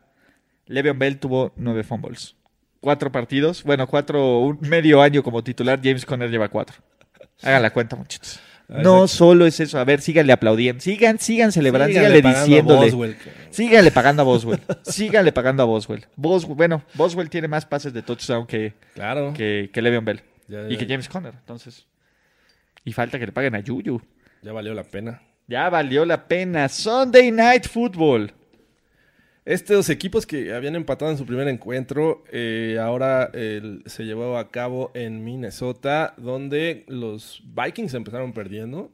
[0.66, 2.36] Le'Veon Bell tuvo nueve fumbles.
[2.80, 3.62] Cuatro partidos.
[3.62, 5.78] Bueno, cuatro, un medio año como titular.
[5.82, 6.76] James Conner lleva cuatro.
[7.42, 8.40] Hagan la cuenta, muchachos.
[8.68, 9.08] No Exacto.
[9.08, 9.78] solo es eso.
[9.78, 10.80] A ver, síganle aplaudiendo.
[10.80, 11.92] Sigan, sigan celebrando.
[11.92, 12.90] Síganle Síganle, diciéndole.
[12.90, 13.16] Boswell,
[13.50, 14.60] Síganle pagando a Boswell.
[14.82, 16.06] síganle pagando a Boswell.
[16.16, 16.54] Boswell.
[16.54, 19.32] Bueno, Boswell tiene más pases de touchdown que, Claro.
[19.36, 20.22] que, que Le'Veon Bell.
[20.46, 21.34] Ya, Y que James Conner.
[21.34, 21.86] Entonces.
[22.84, 24.00] Y falta que le paguen a Yuyu.
[24.42, 25.20] Ya valió la pena.
[25.48, 26.68] Ya valió la pena.
[26.68, 28.32] Sunday Night Football.
[29.46, 34.50] Estos equipos que habían empatado en su primer encuentro, eh, ahora el- se llevó a
[34.50, 38.90] cabo en Minnesota, donde los Vikings empezaron perdiendo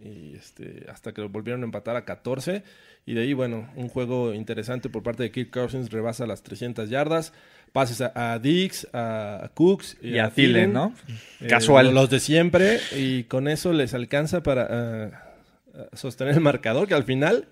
[0.00, 2.62] y este, hasta que volvieron a empatar a 14.
[3.06, 6.90] Y de ahí, bueno, un juego interesante por parte de Kirk Cousins, rebasa las 300
[6.90, 7.32] yardas,
[7.72, 10.94] pases a, a Diggs, a, a Cooks Y a Thielen, ¿no?
[11.40, 11.94] Eh, Casual.
[11.94, 17.04] Los de siempre, y con eso les alcanza para ah, sostener el marcador, que al
[17.04, 17.46] final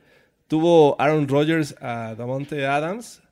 [0.49, 3.23] tuvo Aaron Rodgers a Davante Adams,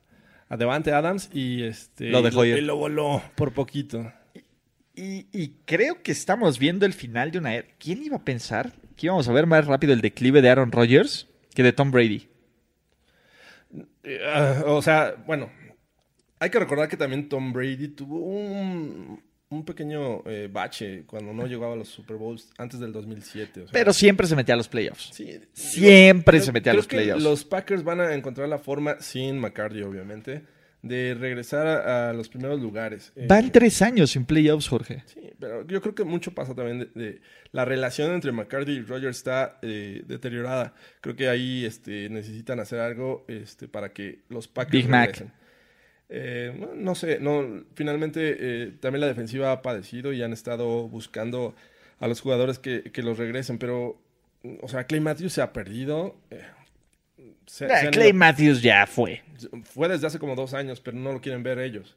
[0.49, 2.57] a Devante Adams, y este Lo dejó y ir.
[2.57, 4.11] y lo voló por poquito.
[4.95, 7.67] Y, y creo que estamos viendo el final de una era.
[7.77, 11.27] ¿Quién iba a pensar que íbamos a ver más rápido el declive de Aaron Rodgers
[11.53, 12.29] que de Tom Brady?
[14.03, 15.49] Eh, ah, o sea, bueno,
[16.39, 21.45] hay que recordar que también Tom Brady tuvo un, un pequeño eh, bache cuando no
[21.45, 23.61] llegaba a los Super Bowls antes del 2007.
[23.61, 25.09] o sea, Pero siempre se metía a los playoffs.
[25.13, 27.23] Sí, Siempre creo- se metía a los playoffs.
[27.23, 30.43] Los Packers van a encontrar la forma, sin McCarthy obviamente,
[30.81, 33.11] de regresar a, a los primeros lugares.
[33.15, 35.03] Eh, Van tres años sin playoffs, Jorge.
[35.07, 37.21] Sí, pero yo creo que mucho pasa también de, de-
[37.51, 40.73] la relación entre McCarthy y Rogers está eh, deteriorada.
[41.01, 45.25] Creo que ahí este, necesitan hacer algo este, para que los Packers Big Mac.
[46.09, 50.87] Eh, no, no sé, no, finalmente eh, también la defensiva ha padecido y han estado
[50.87, 51.55] buscando
[51.99, 53.97] a los jugadores que, que los regresen, pero,
[54.61, 56.15] o sea, Clay Matthews se ha perdido.
[56.29, 56.41] eh,
[57.47, 59.21] se- se han Clay ido- Matthews ya fue.
[59.63, 61.95] fue desde hace como dos años, pero no lo quieren ver ellos.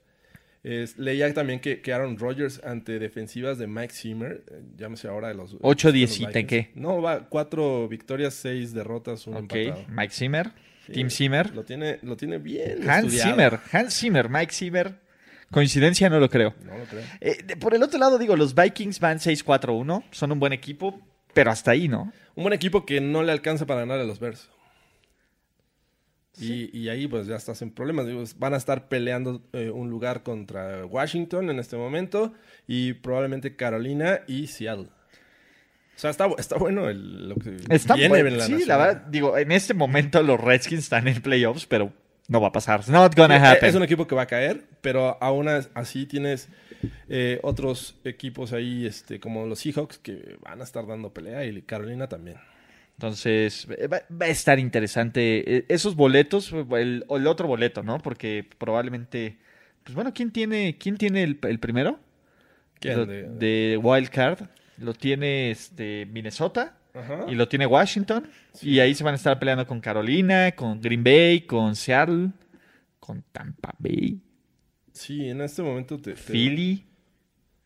[0.64, 5.28] Es- leía también que, que Aaron Rodgers ante defensivas de Mike Zimmer, eh, llámese ahora
[5.28, 5.56] de los...
[5.60, 6.48] Ocho de los diecita, Vikings.
[6.48, 6.70] ¿qué?
[6.74, 9.84] No, va cuatro victorias, seis derrotas, un Ok, empatado.
[9.88, 10.50] Mike Zimmer,
[10.88, 13.30] Sí, Team Zimmer, Lo tiene, lo tiene bien Hans estudiado.
[13.30, 14.94] Zimmer, Hans Zimmer, Mike Zimmer.
[15.50, 16.54] Coincidencia, no lo creo.
[16.64, 17.02] No lo creo.
[17.20, 21.00] Eh, de- por el otro lado, digo, los Vikings van 6-4-1, son un buen equipo,
[21.32, 22.12] pero hasta ahí, ¿no?
[22.34, 24.48] Un buen equipo que no le alcanza para ganar a los Bears.
[26.40, 28.06] Y, y ahí pues ya estás en problemas.
[28.06, 32.32] Digo, van a estar peleando eh, un lugar contra Washington en este momento
[32.68, 34.86] y probablemente Carolina y Seattle.
[35.98, 39.06] O sea, está, está bueno el, lo que Está viene en la Sí, la verdad,
[39.10, 41.92] digo, en este momento los Redskins están en playoffs, pero
[42.28, 42.78] no va a pasar.
[42.78, 43.68] It's not gonna Sí, happen.
[43.68, 46.48] Es un equipo que va a caer, pero aún as- así tienes
[47.08, 51.62] eh, otros equipos ahí, este, como los Seahawks, que van a estar dando pelea y
[51.62, 52.36] Carolina también.
[52.96, 55.56] Entonces, eh, va, va a estar interesante.
[55.58, 57.98] Eh, Esos boletos, el, o el otro boleto, ¿no?
[57.98, 59.36] Porque probablemente.
[59.82, 61.98] Pues bueno, ¿quién tiene, quién tiene el, el primero?
[62.78, 62.96] ¿Quién?
[62.98, 64.40] Lo- De- de Wild Card.
[64.78, 67.26] Lo tiene este, Minnesota Ajá.
[67.28, 68.28] y lo tiene Washington.
[68.62, 72.30] Y ahí se van a estar peleando con Carolina, con Green Bay, con Seattle,
[73.00, 74.20] con Tampa Bay,
[74.92, 76.84] Sí, en este momento te, Philly.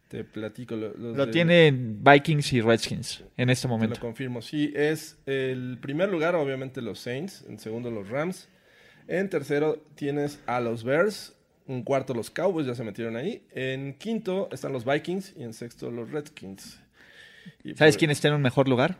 [0.08, 0.76] te platico.
[0.76, 4.00] Lo, los Lo de- tienen Vikings y Redskins en este Te lo momento.
[4.00, 4.42] confirmo.
[4.42, 7.44] Sí, es el primer lugar, obviamente, los Saints.
[7.48, 8.48] En segundo, los Rams.
[9.08, 11.34] En tercero, tienes a los Bears.
[11.66, 13.42] En cuarto, los Cowboys, ya se metieron ahí.
[13.54, 15.32] En quinto, están los Vikings.
[15.38, 16.78] Y en sexto, los Redskins.
[17.64, 18.98] Y ¿Sabes quién está en un mejor lugar?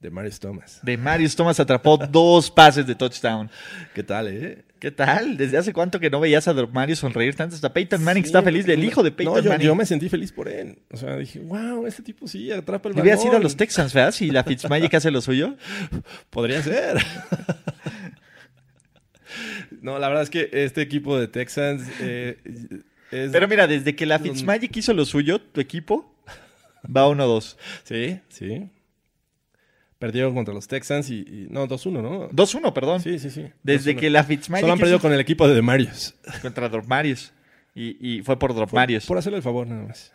[0.00, 0.78] De Marius Thomas.
[0.82, 3.50] De Marius Thomas atrapó dos pases de touchdown.
[3.94, 4.64] ¿Qué tal, eh?
[4.78, 5.36] ¿Qué tal?
[5.36, 7.56] ¿Desde hace cuánto que no veías a Marius sonreír tanto?
[7.56, 9.66] Hasta Peyton Manning Sí, está feliz del hijo de Peyton no, yo, Manning.
[9.66, 10.78] yo me sentí feliz por él.
[10.92, 13.28] O sea, dije, wow, este tipo sí atrapa el Le hubiera balón.
[13.28, 14.12] sido a los Texans, ¿verdad?
[14.12, 15.56] Si la Fitzmagic hace lo suyo.
[16.30, 16.98] Podría ser.
[19.82, 22.38] no, la verdad es que este equipo de Texans eh,
[23.10, 23.32] es...
[23.32, 24.20] Pero mira, desde que la.
[24.20, 26.14] Fitzmagic hizo lo suyo, tu equipo
[26.84, 27.56] va 1-2.
[27.84, 28.68] Sí, sí.
[29.98, 31.16] Perdieron contra los Texans y...
[31.20, 32.28] y- no, 2-1, ¿no?
[32.30, 33.00] 2-1, perdón.
[33.00, 33.46] Sí, sí, sí.
[33.62, 33.98] Desde 2-1.
[33.98, 36.14] que la Fitzmagic Solo han perdido hizo con el equipo de Demarius.
[36.40, 37.32] contra Drop Marius.
[37.74, 39.06] Y, y fue por Drop Marius.
[39.06, 40.12] Por hacerle el favor, nada más.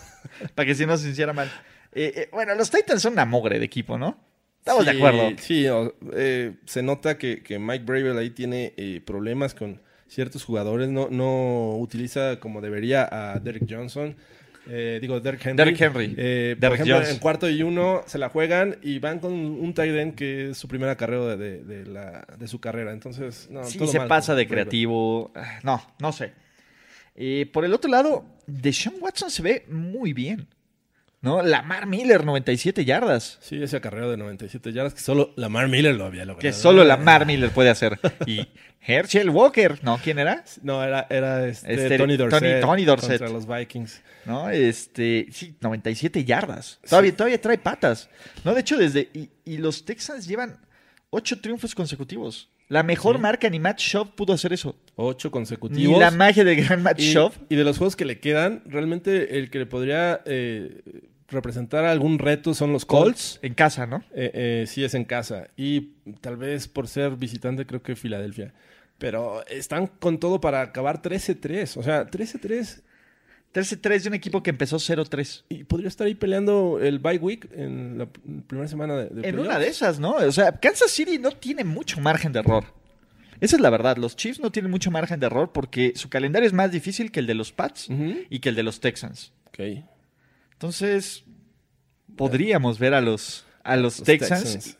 [0.54, 1.50] Para que si no se hiciera mal.
[1.92, 4.18] Eh, eh, bueno, los Titans son una mogre de equipo, ¿no?
[4.58, 5.30] Estamos de acuerdo.
[5.38, 5.66] Sí,
[6.14, 10.88] eh, se nota que, que Mike Bravel ahí tiene eh, problemas con ciertos jugadores.
[10.88, 14.14] No, no utiliza como debería a Derek Johnson.
[14.68, 15.56] Eh, digo, Derek Henry.
[15.56, 16.14] Derrick Henry.
[16.16, 19.74] Eh, por Derrick ejemplo, en cuarto y uno se la juegan y van con un
[19.74, 22.92] tight end que es su primera carrera de, de- de la, de su carrera.
[22.92, 25.32] Entonces, no, Sí, todo se mal pasa de creativo.
[25.34, 26.32] Ah, No, no sé.
[27.16, 30.46] Eh, por el otro lado, Deshaun Watson se ve muy bien.
[31.22, 31.40] ¿No?
[31.42, 33.38] Lamar Miller, 97 yardas.
[33.40, 36.40] Sí, ese acarreo de 97 yardas que solo Lamar Miller lo había logrado.
[36.40, 37.98] Que solo Lamar Miller puede hacer.
[38.26, 38.46] Y
[38.84, 39.98] Herschel Walker, ¿no?
[40.02, 40.44] ¿Quién era?
[40.62, 42.40] No, era, era este, Este, Tony Dorsett.
[42.40, 43.18] Tony- Tony Dorsett.
[43.20, 44.02] Contra los Vikings.
[44.26, 44.50] ¿No?
[44.50, 46.80] Este, sí, 97 yardas.
[46.88, 48.10] Todavía, todavía trae patas.
[48.44, 49.08] No, de hecho, desde.
[49.14, 50.58] Y, y los Texans llevan
[51.10, 52.48] ocho triunfos consecutivos.
[52.68, 53.22] La mejor Sí.
[53.22, 54.74] marca ni Matt Schaub pudo hacer eso.
[54.96, 55.98] Ocho consecutivos.
[56.00, 57.32] la magia del gran Matt y, Schaub.
[57.50, 60.80] y de los juegos que le quedan, realmente el que le podría eh,
[61.32, 63.38] representar algún reto son los Colts.
[63.42, 64.04] En casa, ¿no?
[64.14, 65.48] Eh, eh, sí es en casa.
[65.56, 68.54] Y tal vez por ser visitante creo que Filadelfia.
[68.98, 71.76] Pero están con todo para acabar 13-3.
[71.76, 72.82] O sea, 13-3.
[73.52, 75.44] 13-3 de un equipo que empezó 0-3.
[75.48, 78.06] Y podría estar ahí peleando el bye week en la
[78.46, 80.12] primera semana de, de En una de esas, ¿no?
[80.14, 82.64] O sea, Kansas City no tiene mucho margen de error.
[83.42, 83.96] Esa es la verdad.
[83.96, 87.18] Los Chiefs no tienen mucho margen de error porque su calendario es más difícil que
[87.18, 87.88] el de los Pats
[88.30, 89.32] y que el de los Texans.
[89.48, 89.82] Ok.
[90.62, 91.24] Entonces,
[92.14, 94.78] podríamos ver a los, a los, Los Texans, Texans.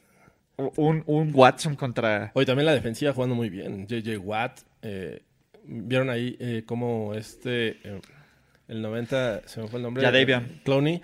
[0.76, 2.30] Un, un Watson contra...
[2.34, 3.88] Hoy también la defensiva jugando muy bien.
[3.88, 4.60] JJ Watt.
[4.82, 5.22] eh,
[5.64, 7.80] Vieron ahí eh, cómo este.
[7.82, 8.00] eh,
[8.68, 9.42] el 90.
[9.46, 10.04] Se me fue el nombre.
[10.04, 10.60] Jadavion.
[10.64, 11.00] Clowney.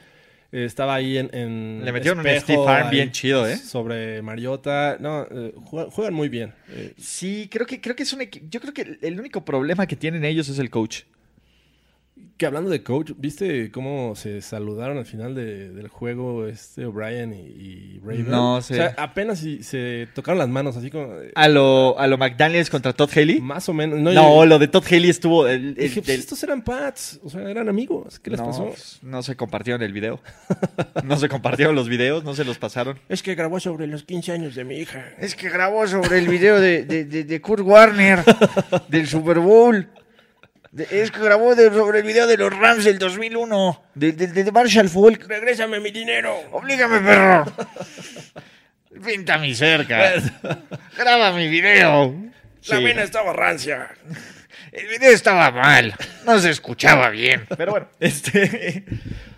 [0.52, 1.28] eh, estaba ahí en.
[1.32, 3.56] en Le metieron un Steve bien chido, ¿eh?
[3.56, 4.96] Sobre Mariota.
[5.00, 6.54] No, eh, juegan, juegan muy bien.
[6.68, 8.46] Eh, Sí, creo que, creo que es un equipo...
[8.48, 11.02] Yo creo que el único problema que tienen ellos es el coach.
[12.38, 17.34] Que hablando de coach, ¿viste cómo se saludaron al final de- del juego este O'Brien
[17.34, 18.30] y, y Raven?
[18.30, 18.74] No sé.
[18.74, 21.20] O sea, apenas si se tocaron las manos, así como.
[21.20, 23.40] eh, A lo, a lo McDaniels contra Todd Haley.
[23.40, 23.98] más o menos.
[23.98, 25.46] No, yo- lo de Todd Haley estuvo...
[25.48, 27.20] el- el- dije, pues, el- estos eran Pats.
[27.24, 28.18] O sea, eran amigos.
[28.20, 28.66] ¿Qué les no, pasó?
[28.68, 30.20] pues, no se compartieron el video.
[31.04, 32.98] No se compartieron los videos, no se los pasaron.
[33.08, 35.04] Es que grabó sobre los 15 años de mi hija.
[35.18, 38.20] Es que grabó sobre el video de, de, de- de Kurt Warner
[38.88, 39.88] del Super Bowl.
[40.76, 44.52] Es que grabó de- sobre el video de los Rams del 2001, de, de, de
[44.52, 45.26] Marshall Falk.
[45.26, 46.36] Regrésame mi dinero.
[46.52, 47.44] Oblígame, perro.
[48.90, 50.12] Vente a mi cerca.
[50.96, 52.14] Graba mi video.
[52.66, 52.84] La Sí.
[52.84, 53.88] vena estaba rancia.
[54.72, 55.94] El video estaba mal.
[56.26, 57.46] No se escuchaba bien.
[57.56, 58.84] Pero bueno, este,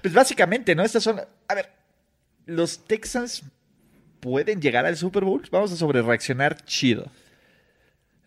[0.03, 0.83] pues básicamente, ¿no?
[0.83, 1.71] Estas son, a ver,
[2.47, 3.43] los Texans
[4.19, 5.47] pueden llegar al Super Bowl.
[5.53, 7.11] Vamos a sobre reaccionar chido.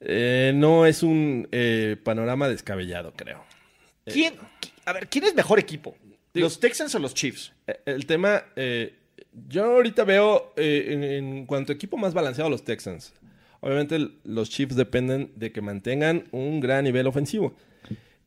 [0.06, 3.44] Eh, no es un eh, panorama descabellado, creo.
[4.06, 5.96] ¿Quién, qui- a ver, ¿quién es mejor equipo?
[6.34, 7.54] ¿Los Texans o los Chiefs?
[7.68, 8.96] Eh, El tema, eh,
[9.48, 13.14] yo ahorita veo eh, en, en cuanto a equipo más balanceado los Texans.
[13.62, 17.56] Obviamente los Chiefs dependen de que mantengan un gran nivel ofensivo.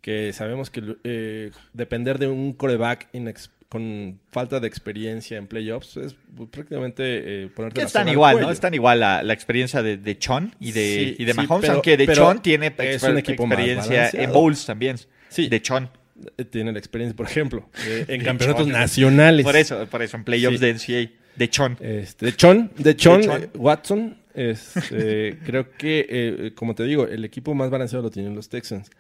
[0.01, 6.15] Que sabemos que depender de un coreback inex- con falta de experiencia en playoffs es
[6.51, 8.51] prácticamente eh, ponerte Que la están igual, ¿no?
[8.51, 11.61] Están igual la, la experiencia de, de Chon y de, Sí, y de sí, Mahomes,
[11.63, 14.97] pero- aunque de Chon tiene es un equipo más experiencia en bowls también.
[15.29, 15.49] Sí.
[15.49, 15.91] De Chon.
[16.39, 18.73] Eh, Tienen la experiencia, por ejemplo, eh, en De campeonatos Chon.
[18.73, 19.45] nacionales.
[19.45, 20.65] Por eso, por eso, en playoffs Sí.
[20.65, 21.11] de NCAA.
[21.37, 21.77] De Chon.
[21.81, 23.43] Este, de Chon, de Chon, De Chon.
[23.43, 24.17] eh, Watson.
[24.33, 28.49] es, eh, creo que, eh, como te digo, el equipo más balanceado lo tienen los
[28.49, 28.91] Texans.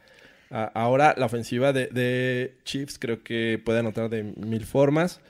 [0.50, 5.20] Ahora, la ofensiva de, de Chiefs creo que puede anotar de mil formas.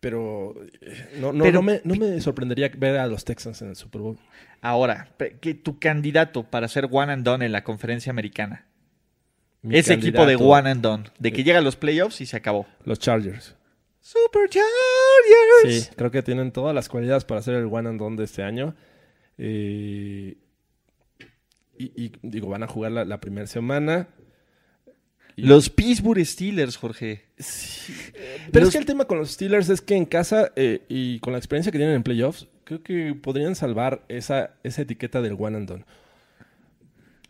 [0.00, 3.70] Pero, eh, no, no, Pero- no, me, no me sorprendería ver a los Texans en
[3.70, 4.18] el Super Bowl.
[4.60, 5.08] Ahora,
[5.40, 8.66] que tu candidato para ser one and done en la conferencia americana.
[9.62, 11.04] Mi Ese equipo de one and done.
[11.18, 12.66] De que llega a los playoffs y se acabó.
[12.84, 13.56] Los Chargers.
[14.00, 15.84] Super Chargers.
[15.86, 18.42] Sí, creo que tienen todas las cualidades para ser el one and done de este
[18.42, 18.74] año.
[19.38, 20.36] Eh,
[21.78, 24.08] y, y, digo, van a jugar la, la primera semana.
[25.36, 27.24] Los Pittsburgh Steelers, Jorge.
[28.52, 31.18] Pero Los- es que el tema con los Steelers es que en casa eh, y
[31.20, 35.36] con la experiencia que tienen en playoffs, creo que podrían salvar esa, esa etiqueta del
[35.38, 35.84] one and done.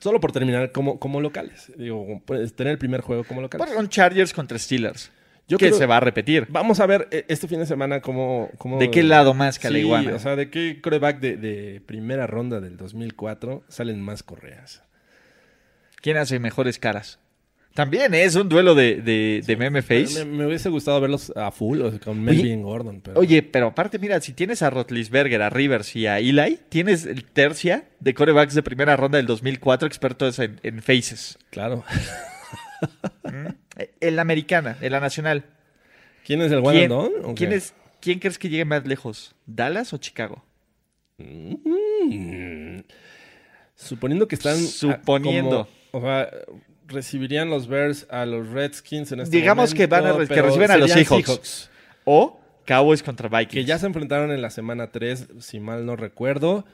[0.00, 1.72] Solo por terminar como, como locales.
[1.78, 3.72] Digo, pues, tener el primer juego como locales.
[3.72, 5.10] Son Chargers contra Steelers.
[5.48, 6.46] Yo que creo- se va a repetir.
[6.50, 8.50] Vamos a ver eh, este fin de semana cómo...
[8.58, 10.14] cómo ¿De qué lado más que la Sí, iguana?
[10.14, 14.82] o sea, de qué coreback de, de primera ronda del 2004 salen más correas.
[16.02, 17.18] ¿Quién hace mejores caras?
[17.74, 20.24] También es un duelo de, de, de meme face.
[20.24, 23.00] Me, me hubiese gustado verlos a full, o sea, con Oye, Melvin Gordon.
[23.00, 23.18] Pero...
[23.18, 27.24] Oye, pero aparte, mira, si tienes a Rotlisberger, a Rivers y a Eli, tienes el
[27.24, 31.36] tercia de corebacks de primera ronda del 2004 expertos en, en faces.
[31.50, 31.82] Claro.
[33.76, 35.44] Eh, En la americana, en la nacional.
[36.24, 37.14] ¿Quién es el one ¿Quién, and done?
[37.24, 39.34] ¿O quién es, ¿Quién crees que llegue más lejos?
[39.46, 40.44] ¿Dallas o Chicago?
[41.18, 42.78] Mm.
[43.74, 44.56] Suponiendo que están...
[44.58, 45.66] Suponiendo.
[45.66, 46.28] como- o sea,
[46.86, 50.70] recibirían los Bears a los Redskins en este Digamos momento, que van a que reciben
[50.70, 51.70] a los Seahawks.
[52.04, 53.52] ¿O Cowboys contra Vikings?
[53.52, 56.64] Que ya se enfrentaron en la semana 3, si mal no recuerdo.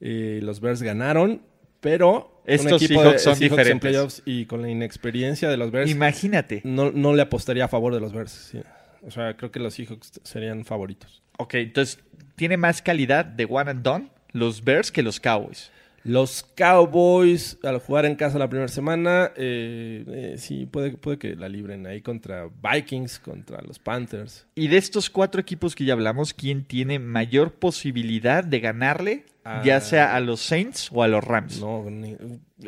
[0.00, 1.42] Y los Bears ganaron,
[1.80, 2.42] pero...
[2.46, 3.80] un Estos equipo Seahawks son en diferentes.
[3.90, 6.62] playoffs y con la inexperiencia de los Bears, Imagínate.
[6.64, 8.32] no, no le apostaría a favor de los Bears.
[8.32, 8.60] sí.
[9.02, 11.22] O sea, creo que los Seahawks serían favoritos.
[11.38, 12.00] Ok, entonces,
[12.36, 15.70] ¿tiene más calidad de one and done los Bears que los Cowboys?
[16.02, 21.36] Los Cowboys, al jugar en casa la primera semana, eh, eh, sí, puede, puede que
[21.36, 24.46] la libren ahí contra Vikings, contra los Panthers.
[24.54, 29.24] Y de estos cuatro equipos que ya hablamos, ¿quién tiene mayor posibilidad de ganarle,
[29.58, 29.62] Ah.
[29.64, 31.60] ya sea a los Saints o a los Rams?
[31.60, 32.16] No, ni-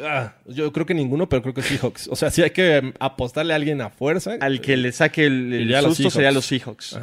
[0.02, 2.08] ah, yo creo que ninguno, pero creo que Seahawks.
[2.08, 4.36] O sea, si hay que em, apostarle a alguien a fuerza.
[4.40, 6.98] Al que le saque el, el a los susto sería los Seahawks.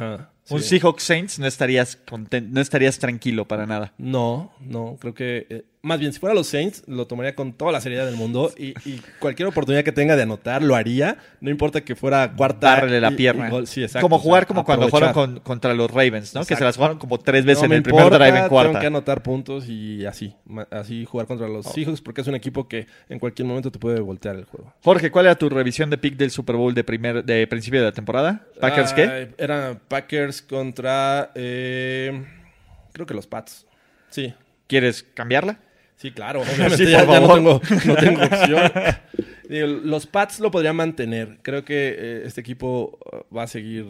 [0.50, 0.60] Un.
[0.60, 3.92] Seahawks Saints no estarías conten- no estarías tranquilo para nada.
[3.98, 5.46] No, no, creo que...
[5.48, 8.52] eh, más bien, si fuera los Saints, lo tomaría con toda la seriedad del mundo
[8.58, 11.16] y, y cualquier oportunidad que tenga de anotar, lo haría.
[11.40, 12.66] No importa que fuera cuarta...
[12.80, 13.46] Darle la y- pierna.
[13.46, 13.66] y gol.
[13.68, 16.44] Sí, exacto, como o sea, jugar como cuando jugaron con- contra los Ravens, ¿no?
[16.44, 18.48] Que se las jugaron como tres veces No en el primer importa, drive en Tengo
[18.50, 18.80] cuarta.
[18.80, 20.34] que anotar puntos y así.
[20.70, 21.72] Así jugar contra los Oh.
[21.72, 24.74] Seahawks porque es un equipo que en cualquier momento te puede voltear el juego.
[24.82, 27.86] Jorge, ¿cuál era tu revisión de pick del Super Bowl de primer de principio de
[27.86, 28.46] la temporada?
[28.60, 29.02] ¿Packers qué?
[29.02, 31.30] Ay, Era Packers contra...
[31.34, 32.24] eh,
[32.92, 33.66] creo que los Pats.
[34.10, 34.34] Sí.
[34.66, 35.58] ¿Quieres cambiarla?
[35.96, 36.40] Sí, claro.
[36.42, 38.72] Obviamente Sí, ya, por ya no tengo, no tengo opción.
[39.48, 41.38] Digo, los Pats lo podrían mantener.
[41.42, 42.98] Creo que eh, este equipo
[43.30, 43.86] uh, va a seguir...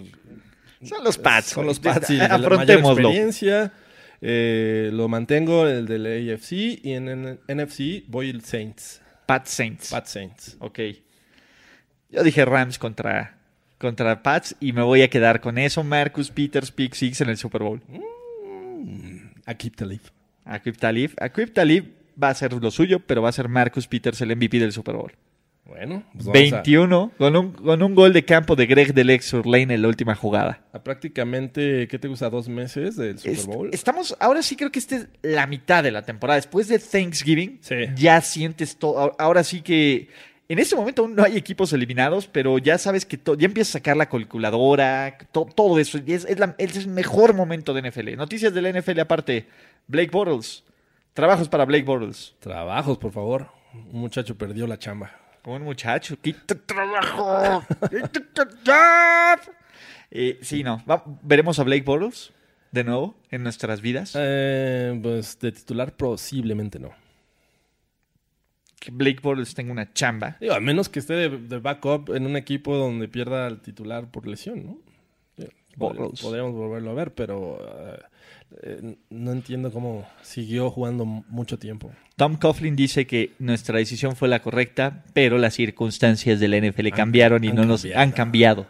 [0.82, 1.48] Son los Pats.
[1.48, 3.72] Son los Pats y la mayor experiencia.
[4.20, 6.52] Eh, lo mantengo, el del AFC.
[6.82, 9.00] Y en el NFC voy el Saints.
[9.26, 9.90] Pats Saints.
[9.90, 10.56] Pat Saints.
[10.60, 10.80] Ok.
[12.10, 13.38] Yo dije Rams contra,
[13.78, 15.84] contra Pats y me voy a quedar con eso.
[15.84, 17.80] Marcus Peters, pick six en el Super Bowl.
[19.46, 20.10] A keep the leaf.
[20.44, 21.12] Aquip Talib.
[21.20, 24.58] Aquip Talib va a ser lo suyo, pero va a ser Marcus Peters el MVP
[24.58, 25.12] del Super Bowl.
[25.70, 29.08] Bueno, pues vamos a- 21 con un, con un gol de campo de Greg del
[29.10, 30.60] ex Lane en la última jugada.
[30.72, 32.28] a, prácticamente, ¿qué te gusta?
[32.28, 33.70] ¿Dos meses del Super Bowl?
[33.72, 36.36] estamos, ahora sí creo que esta es la mitad de la temporada.
[36.36, 37.76] Después de Thanksgiving, Sí.
[37.96, 39.14] ya sientes todo.
[39.18, 40.08] Ahora sí que
[40.48, 43.78] en este momento aún no hay equipos eliminados, pero ya sabes que ya empiezas a
[43.78, 45.98] sacar la calculadora, to- todo eso.
[46.04, 48.16] Y Es, es la- es el mejor momento de NFL.
[48.16, 49.46] Noticias de la NFL aparte.
[49.86, 50.64] Blake Bortles.
[51.14, 52.34] Trabajos para Blake Bortles.
[52.40, 53.48] Trabajos, por favor.
[53.92, 55.12] Un muchacho perdió la chamba.
[55.44, 57.64] Un muchacho, quita trabajo.
[57.90, 59.54] Quita job.
[60.12, 60.82] Eh, sí, no.
[60.90, 62.32] Va- veremos a Blake Bortles
[62.72, 64.12] de nuevo en nuestras vidas.
[64.18, 66.90] Eh, pues de titular posiblemente no.
[68.80, 70.36] Que Blake Bortles tenga una chamba.
[70.40, 74.10] Digo, a menos que esté de, de backup en un equipo donde pierda al titular
[74.10, 74.78] por lesión, ¿no?
[75.36, 75.44] Sí,
[75.76, 76.20] pod- Bortles.
[76.20, 77.58] Podríamos volverlo a ver, pero
[77.94, 78.00] eh,
[78.62, 81.90] eh, no entiendo cómo siguió jugando mucho tiempo.
[82.16, 86.88] Tom Coughlin dice que nuestra decisión fue la correcta, pero las circunstancias de la NFL
[86.90, 88.66] cambiaron y no nos han cambiado.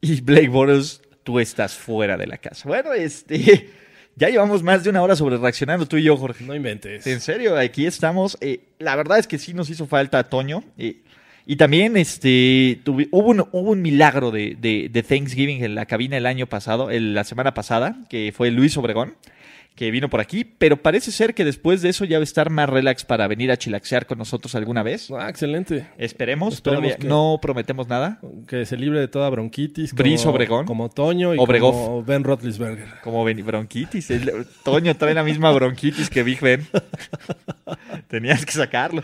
[0.00, 2.68] y Blake Bortles, tú estás fuera de la casa.
[2.68, 3.70] Bueno, este,
[4.16, 6.44] ya llevamos más de una hora sobre reaccionando tú y yo, Jorge.
[6.44, 7.06] No inventes.
[7.06, 8.36] En serio, aquí estamos.
[8.40, 10.64] Eh, la verdad es que sí nos hizo falta Toño.
[10.78, 11.02] eh,
[11.46, 15.86] y también este, tuvi- hubo, un, hubo un milagro de, de- de Thanksgiving en la
[15.86, 19.14] cabina el año pasado, el- la semana pasada, que fue Luis Obregón,
[19.76, 20.42] que vino por aquí.
[20.44, 23.50] Pero parece ser que después de eso ya va a estar más relax para venir
[23.52, 25.10] a chilaxear con nosotros alguna vez.
[25.10, 25.86] Ah, excelente.
[25.98, 28.18] Esperemos, Esperemos todavía que- no prometemos nada.
[28.48, 29.92] Que se libre de toda bronquitis.
[29.92, 30.64] Brice como- Obregón.
[30.66, 31.72] Como Toño y Obregón.
[31.72, 32.86] como Ben Roethlisberger.
[33.04, 34.10] Como ven- bronquitis.
[34.10, 36.66] El- Toño trae la misma bronquitis que Big Ben.
[38.08, 39.02] Tenías que sacarlo.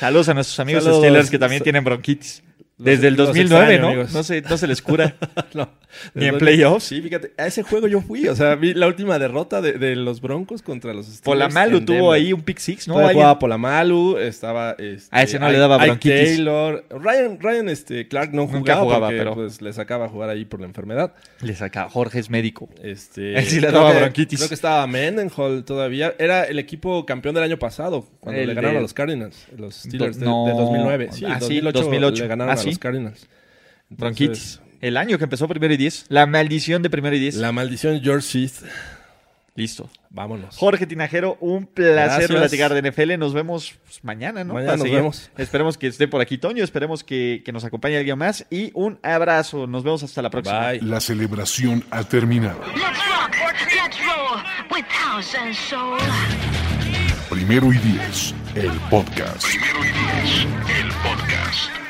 [0.00, 1.02] Saludos a nuestros amigos Saludos.
[1.02, 2.42] Steelers que también tienen bronquitis.
[2.84, 3.88] Desde el los 2009, extraño, ¿no?
[3.88, 4.12] amigos.
[4.14, 5.16] No se, no se les cura.
[5.54, 5.68] No.
[6.14, 6.84] Ni en playoffs.
[6.84, 8.28] Sí, fíjate, a ese juego yo fui.
[8.28, 11.22] O sea, vi la última derrota de, de los Broncos contra los Steelers.
[11.22, 12.94] Polamalu tuvo ahí un pick six, ¿no?
[12.94, 14.76] Todavía jugaba Polamalu, estaba...
[14.78, 16.36] Este, A ese no le daba bronquitis.
[16.36, 16.84] Taylor.
[16.90, 20.30] Ryan, Ryan este, Clark no Nunca jugaba, jugaba, porque, pero- pues, le sacaba a jugar
[20.30, 21.12] ahí por la enfermedad.
[21.42, 21.88] Le saca.
[21.90, 22.68] Jorge es médico.
[22.84, 24.38] Este, Él sí le creo daba que- bronquitis.
[24.38, 26.14] Creo que estaba Mendenhall todavía.
[26.20, 29.44] Era el equipo campeón del año pasado, cuando El le ganaron de- a los Cardinals.
[29.56, 30.44] Los Steelers de, no.
[30.46, 31.08] de 2009.
[31.10, 32.22] Sí, Ah, en sí, 2008, 2008.
[32.22, 32.69] le ganaron Ah, a sí.
[32.70, 33.26] Los Cardinals.
[33.90, 34.60] Entonces, Bronquitis.
[34.80, 36.06] El año que empezó primero y diez.
[36.08, 37.34] La maldición de primero y diez.
[37.34, 38.54] La maldición George Smith.
[39.56, 39.90] Listo.
[40.10, 40.56] Vámonos.
[40.56, 42.30] Jorge Tinajero, un placer Gracias.
[42.30, 43.18] platicar de NFL.
[43.18, 44.54] Nos vemos pues, mañana, ¿no?
[44.54, 44.96] Mañana nos seguir.
[44.96, 45.30] vemos.
[45.36, 48.46] Esperemos que esté por aquí Toño, esperemos que, que nos acompañe alguien más.
[48.48, 49.66] Y un abrazo.
[49.66, 50.70] Nos vemos hasta la próxima.
[50.70, 50.80] Bye.
[50.82, 52.60] La celebración ha terminado.
[52.74, 53.36] Let's rock,
[53.74, 54.40] let's roll
[54.70, 55.98] with house and soul.
[57.28, 59.44] Primero y diez, el podcast.
[59.44, 60.46] Primero y diez,
[60.80, 61.89] el podcast.